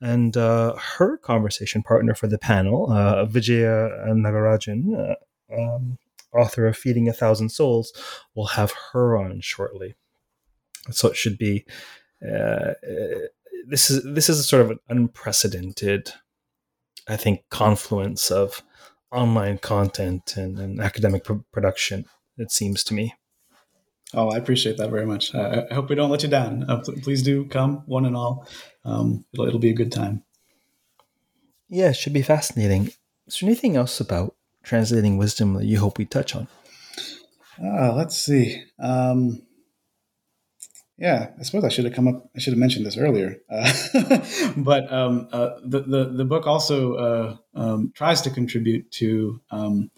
[0.00, 5.16] and uh, her conversation partner for the panel, uh, Vijaya Nagarajan,
[5.50, 5.98] uh, um,
[6.32, 7.92] author of Feeding a Thousand Souls,
[8.34, 9.94] will have her on shortly.
[10.90, 11.64] So it should be
[12.22, 12.72] uh,
[13.66, 16.12] this is this is a sort of an unprecedented,
[17.08, 18.62] I think, confluence of
[19.12, 22.06] online content and, and academic pr- production.
[22.36, 23.14] It seems to me.
[24.12, 25.34] Oh, I appreciate that very much.
[25.34, 26.64] I, I hope we don't let you down.
[26.68, 28.46] Uh, please do come, one and all.
[28.84, 30.22] Um, it'll, it'll be a good time.
[31.68, 32.92] Yeah, it should be fascinating.
[33.26, 36.46] Is there anything else about translating wisdom that you hope we touch on?
[37.62, 38.62] Uh, let's see.
[38.78, 39.42] Um,
[40.96, 42.30] yeah, I suppose I should have come up.
[42.36, 43.36] I should have mentioned this earlier.
[43.50, 43.72] Uh,
[44.56, 49.40] but um, uh, the, the the book also uh, um, tries to contribute to.
[49.50, 49.90] Um,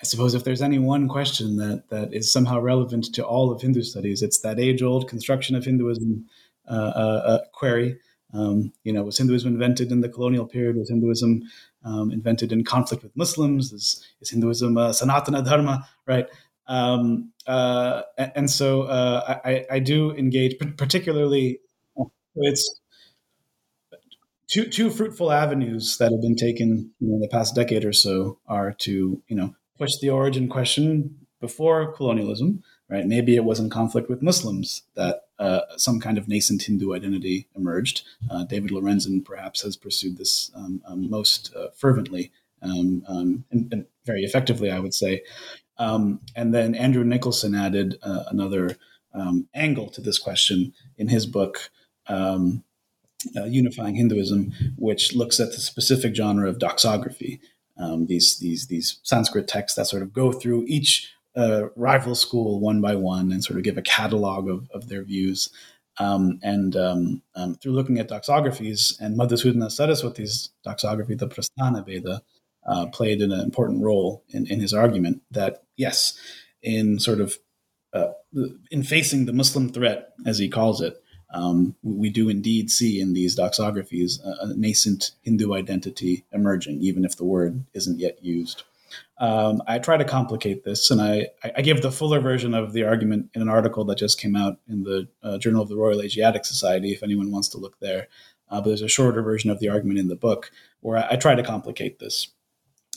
[0.00, 3.60] I suppose if there's any one question that that is somehow relevant to all of
[3.60, 6.24] Hindu studies, it's that age-old construction of Hinduism
[6.68, 7.98] uh, uh, uh, query.
[8.32, 10.76] Um, you know, was Hinduism invented in the colonial period?
[10.76, 11.42] Was Hinduism
[11.82, 13.72] um, invented in conflict with Muslims?
[13.72, 15.88] Is, is Hinduism Sanatana Dharma?
[16.06, 16.28] Right.
[16.68, 21.60] Um, uh, and so uh, I, I, do engage, particularly
[22.36, 22.80] it's
[24.48, 27.92] two two fruitful avenues that have been taken you know, in the past decade or
[27.94, 33.06] so are to you know push the origin question before colonialism, right?
[33.06, 37.48] Maybe it was in conflict with Muslims that uh, some kind of nascent Hindu identity
[37.56, 38.02] emerged.
[38.30, 42.30] Uh, David Lorenzen perhaps has pursued this um, um, most uh, fervently
[42.60, 45.22] um, um and, and, very effectively, I would say.
[45.78, 48.76] Um, and then Andrew Nicholson added uh, another
[49.14, 51.70] um, angle to this question in his book.
[53.36, 57.40] Uh, unifying Hinduism, which looks at the specific genre of doxography,
[57.78, 62.60] um, these these these Sanskrit texts that sort of go through each uh, rival school
[62.60, 65.50] one by one and sort of give a catalog of, of their views.
[66.00, 72.20] Um, and um, um, through looking at doxographies and Madhusudana Saraswati's doxography, the Prasthana Bheda,
[72.68, 76.18] uh, played an important role in, in his argument that yes,
[76.62, 77.38] in sort of
[77.92, 78.08] uh,
[78.70, 81.02] in facing the Muslim threat, as he calls it,
[81.32, 87.04] um, we do indeed see in these doxographies a, a, nascent Hindu identity emerging, even
[87.04, 88.62] if the word isn't yet used.
[89.18, 92.84] Um, I try to complicate this, and I, I, give the fuller version of the
[92.84, 96.00] argument in an article that just came out in the uh, Journal of the Royal
[96.00, 98.08] Asiatic Society, if anyone wants to look there.
[98.48, 100.50] Uh, but there's a shorter version of the argument in the book
[100.80, 102.28] where I, I try to complicate this.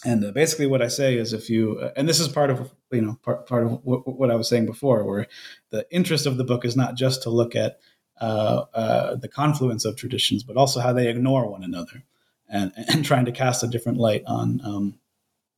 [0.03, 2.71] And uh, basically, what I say is, if you, uh, and this is part of
[2.91, 5.27] you know part, part of what, what I was saying before, where
[5.69, 7.79] the interest of the book is not just to look at
[8.19, 12.03] uh, uh, the confluence of traditions, but also how they ignore one another,
[12.49, 14.99] and, and trying to cast a different light on um,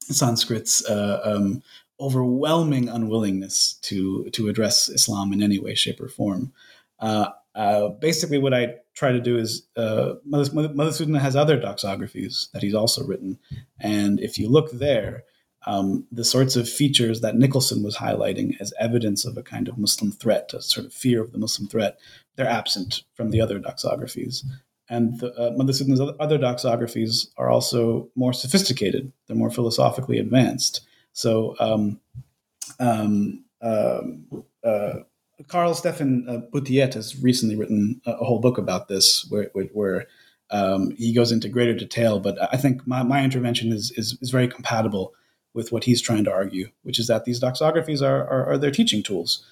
[0.01, 1.63] Sanskrit's uh, um,
[1.99, 6.51] overwhelming unwillingness to to address Islam in any way, shape, or form.
[6.99, 12.75] Uh, basically, what I try to do is uh, Madhusudana has other doxographies that he's
[12.75, 13.39] also written,
[13.79, 15.23] and if you look there,
[15.65, 19.77] um, the sorts of features that Nicholson was highlighting as evidence of a kind of
[19.77, 21.99] Muslim threat, a sort of fear of the Muslim threat,
[22.35, 24.43] they're absent from the other doxographies.
[24.89, 30.81] And the, uh, Madhusudana's other doxographies are also more sophisticated, they're more philosophically advanced.
[31.13, 31.99] So, um,
[32.79, 34.93] um, um uh,
[35.47, 40.07] Karl-Stéphan uh, Bouthillette has recently written a, a, whole book about this, where, where
[40.51, 42.19] um, he goes into greater detail.
[42.19, 45.13] But I think my, my intervention is, is, is very compatible
[45.53, 48.71] with what he's trying to argue, which is that these doxographies are, are, are their
[48.71, 49.45] teaching tools.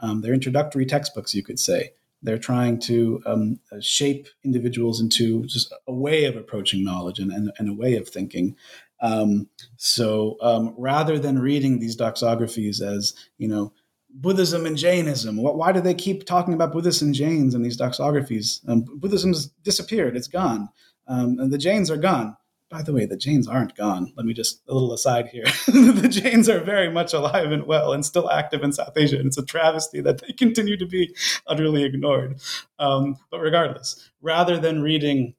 [0.00, 1.92] Um, they're introductory textbooks, you could say.
[2.22, 7.30] They're trying to um, uh, shape individuals into just a way of approaching knowledge and,
[7.30, 8.56] and, and a way of thinking.
[9.00, 13.72] Um, so um, rather than reading these doxographies as, you know,
[14.10, 15.36] Buddhism and Jainism.
[15.36, 18.66] Why do they keep talking about Buddhists and Jains in these doxographies?
[18.68, 20.68] Um, Buddhism's disappeared; it's gone.
[21.06, 22.36] Um, and the Jains are gone
[22.70, 24.12] by the way, the Jains aren't gone.
[24.16, 25.44] Let me just a little aside here.
[25.66, 29.16] the Jains are very much alive and well and still active in South Asia.
[29.16, 31.14] And it's a travesty that they continue to be
[31.46, 32.40] utterly ignored.
[32.78, 35.34] Um, but regardless, rather than reading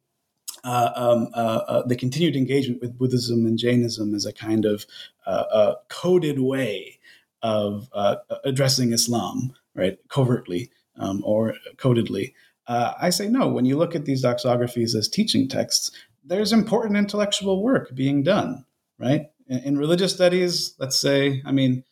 [0.63, 4.85] uh, um, uh, uh, the continued engagement with Buddhism and Jainism as a kind of
[5.25, 6.98] uh, coded way
[7.41, 12.33] of uh, addressing Islam, right, covertly um, or codedly,
[12.67, 13.47] uh, I say no.
[13.47, 15.91] When you look at these doxographies as teaching texts,
[16.23, 18.65] there's important intellectual work being done,
[18.99, 19.31] right?
[19.47, 21.83] In, in religious studies, let's say, I mean,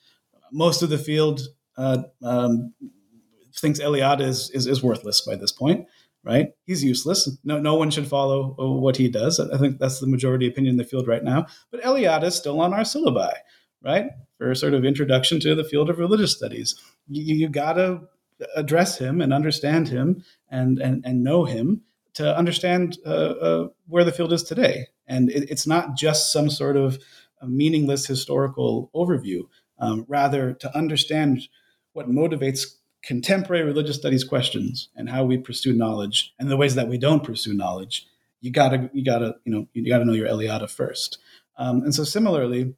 [0.52, 1.42] most of the field
[1.78, 2.74] uh, um,
[3.56, 5.88] thinks Eliade is, is, is worthless by this point,
[6.24, 6.50] right?
[6.66, 7.30] He's useless.
[7.44, 9.40] No, no one should follow what he does.
[9.40, 11.48] I think that's the majority opinion in the field right now.
[11.72, 13.34] But Eliade is still on our syllabi,
[13.88, 14.12] right?
[14.38, 16.76] For a sort of introduction to the field of religious studies.
[17.08, 18.02] You, you got to
[18.56, 21.82] address him and understand him and, and, and know him
[22.16, 24.88] to understand uh, uh, where the field is today.
[25.08, 27.00] And it, it's not just some sort of
[27.42, 29.48] meaningless historical overview.
[29.80, 31.48] Um, rather, to understand
[31.94, 36.90] what motivates contemporary religious studies questions and how we pursue knowledge and the ways that
[36.90, 38.08] we don't pursue knowledge,
[38.42, 41.20] you gotta you gotta you know you gotta know your Eliade first.
[41.58, 42.74] Um, and so similarly,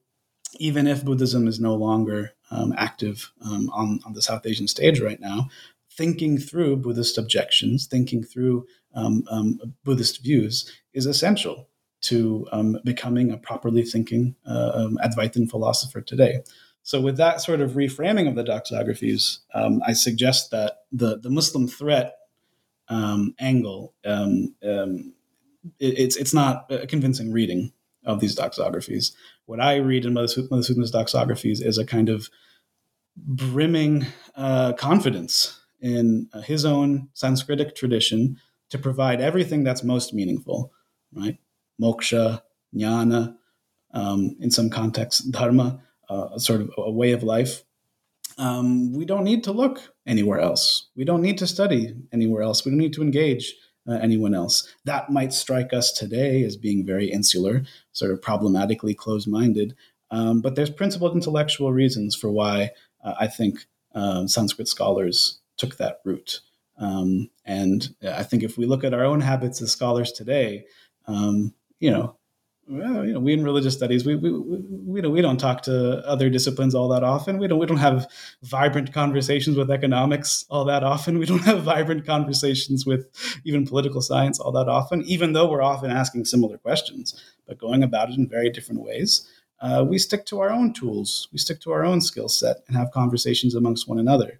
[0.58, 5.00] even if Buddhism is no longer um, active um, on, on the South Asian stage
[5.00, 5.50] right now,
[5.92, 11.68] thinking through Buddhist objections, thinking through um, um, Buddhist views is essential
[12.02, 16.40] to um, becoming a properly thinking uh, Advaitin philosopher today.
[16.82, 21.68] So, with that sort of reframing of the doxographies, I suggest that the, the Muslim
[21.68, 22.16] threat
[22.90, 23.94] angle
[25.80, 27.74] it, it's it's not a convincing reading
[28.06, 29.14] of these doxographies.
[29.46, 32.30] What I read in Mother Madhusudana's doxographies is a kind of
[33.18, 38.38] brimming uh, confidence in uh, his own Sanskritic tradition
[38.70, 40.72] to provide everything that's most meaningful,
[41.14, 41.38] right?
[41.82, 42.42] Moksha,
[42.76, 43.36] jnana,
[43.94, 47.64] um, in some contexts, dharma, uh, sort of a way of life.
[48.38, 50.90] Um, we don't need to look anywhere else.
[50.96, 52.64] We don't need to study anywhere else.
[52.64, 53.54] We don't need to engage
[53.90, 54.68] uh, anyone else.
[54.86, 59.76] That might strike us today as being very insular, sort of problematically closed minded.
[60.12, 62.72] Um, but there's principled intellectual reasons for why
[63.04, 63.66] uh, I think
[63.96, 66.42] um, Sanskrit scholars took that route.
[66.78, 70.66] Um, and I think if we look at our own habits as scholars today,
[71.08, 72.16] um, you know,
[72.70, 76.06] well, you know, we in religious studies, we, we, we, don't, we don't talk to
[76.06, 77.40] other disciplines all that often.
[77.40, 78.08] We don't, we don't have
[78.44, 81.18] vibrant conversations with economics all that often.
[81.18, 83.08] We don't have vibrant conversations with
[83.44, 87.82] even political science all that often, even though we're often asking similar questions, but going
[87.82, 89.28] about it in very different ways.
[89.60, 91.28] Uh, we stick to our own tools.
[91.32, 94.40] We stick to our own skill set and have conversations amongst one another.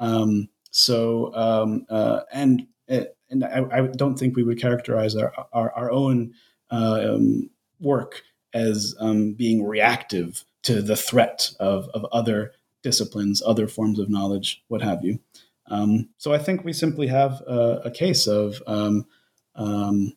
[0.00, 5.32] Um, so, um, uh, and, uh, and I, I, don't think we would characterize our,
[5.52, 6.34] our, our own,
[6.70, 7.50] uh, um,
[7.80, 8.22] work
[8.54, 12.52] as um, being reactive to the threat of, of other
[12.82, 15.20] disciplines, other forms of knowledge, what have you.
[15.66, 19.06] Um, so I think we simply have a, a case of um,
[19.54, 20.14] um,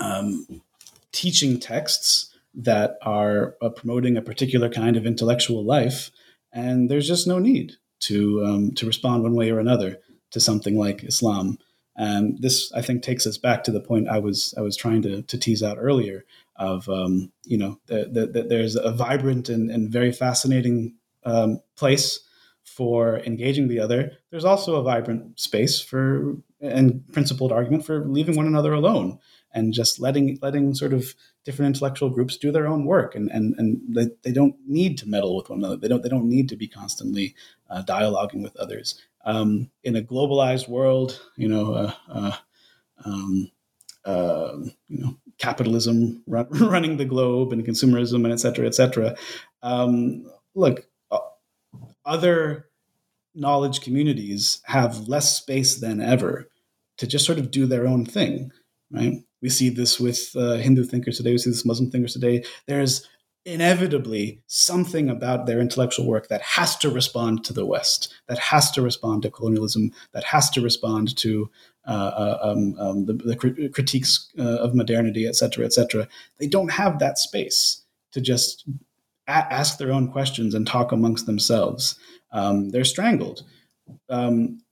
[0.00, 0.62] um
[1.12, 6.10] teaching texts that are uh, promoting a particular kind of intellectual life,
[6.52, 9.98] and there's just no need to to respond one way or another
[10.34, 11.58] to something like Islam.
[11.96, 15.02] And this, I think, takes us back to the point I was I was trying
[15.02, 16.24] to, to tease out earlier,
[16.56, 20.94] of um, you know that the, the, there's a vibrant and, and very fascinating
[21.24, 22.20] um, place
[22.62, 24.12] for engaging the other.
[24.30, 29.18] There's also a vibrant space for and principled argument for leaving one another alone
[29.52, 33.54] and just letting letting sort of different intellectual groups do their own work and and,
[33.58, 35.76] and they, they don't need to meddle with one another.
[35.76, 37.34] They don't they don't need to be constantly
[37.70, 39.00] uh, dialoguing with others.
[39.24, 42.36] Um, in a globalized world, you know, uh, uh,
[43.06, 43.50] um,
[44.04, 44.56] uh,
[44.88, 49.16] you know, capitalism run, running the globe and consumerism and et cetera, et cetera.
[49.62, 50.86] Um, look,
[52.04, 52.68] other
[53.34, 56.48] knowledge communities have less space than ever
[56.98, 58.52] to just sort of do their own thing,
[58.90, 59.14] right?
[59.42, 61.32] We see this with uh, Hindu thinkers today.
[61.32, 62.44] We see this Muslim thinkers today.
[62.66, 63.08] There's
[63.44, 68.70] inevitably something about their intellectual work that has to respond to the West, that has
[68.70, 71.50] to respond to colonialism, that has to respond to
[71.86, 76.08] uh, uh, um, um, the, the, critiques uh, of modernity, et cetera, et cetera.
[76.38, 77.82] They don't have that space
[78.12, 78.64] to just
[79.26, 81.98] a- ask their own questions and talk amongst themselves.
[82.32, 83.42] Um, they're strangled.
[84.08, 84.62] Um,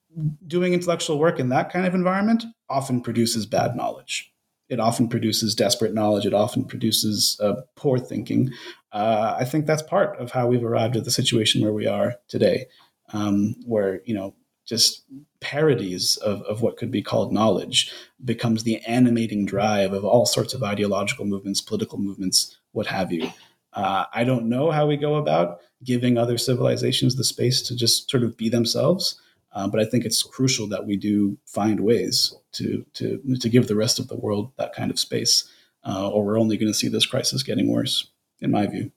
[0.46, 4.31] doing intellectual work in that kind of environment often produces bad knowledge.
[4.72, 6.24] It often produces desperate knowledge.
[6.24, 8.50] It often produces uh, poor thinking.
[8.90, 12.14] Uh, I think that's part of how we've arrived at the situation where we are
[12.26, 12.66] today,
[13.12, 15.04] um, where you know just
[15.40, 17.92] parodies of, of what could be called knowledge
[18.24, 23.30] becomes the animating drive of all sorts of ideological movements, political movements, what have you.
[23.74, 28.08] Uh, I don't know how we go about giving other civilizations the space to just
[28.08, 29.20] sort of be themselves,
[29.54, 33.68] uh, but I think it's crucial that we do find ways to to to give
[33.68, 35.48] the rest of the world that kind of space,
[35.86, 38.92] uh, or we're only going to see this crisis getting worse, in my view.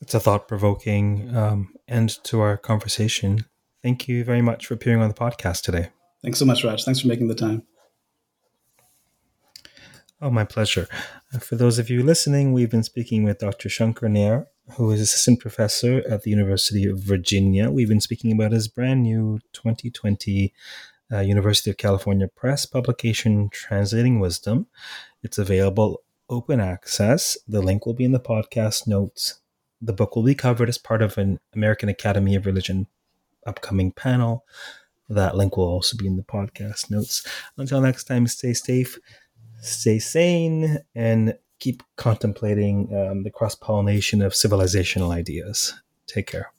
[0.00, 3.46] It's a thought provoking um, end to our conversation.
[3.82, 5.88] Thank you very much for appearing on the podcast today.
[6.22, 6.84] Thanks so much, Raj.
[6.84, 7.62] Thanks for making the time.
[10.20, 10.88] Oh, my pleasure.
[11.34, 13.68] Uh, for those of you listening, we've been speaking with Dr.
[13.68, 17.70] Shankar Nair, who is assistant professor at the University of Virginia.
[17.70, 20.52] We've been speaking about his brand new 2020
[21.12, 24.66] uh, University of California Press publication, Translating Wisdom.
[25.22, 27.36] It's available open access.
[27.46, 29.40] The link will be in the podcast notes
[29.84, 32.86] the book will be covered as part of an American Academy of Religion
[33.46, 34.44] upcoming panel.
[35.08, 37.26] That link will also be in the podcast notes.
[37.58, 38.98] Until next time, stay safe,
[39.60, 41.34] stay sane, and
[41.64, 45.72] keep contemplating um, the cross pollination of civilizational ideas.
[46.06, 46.52] Take care.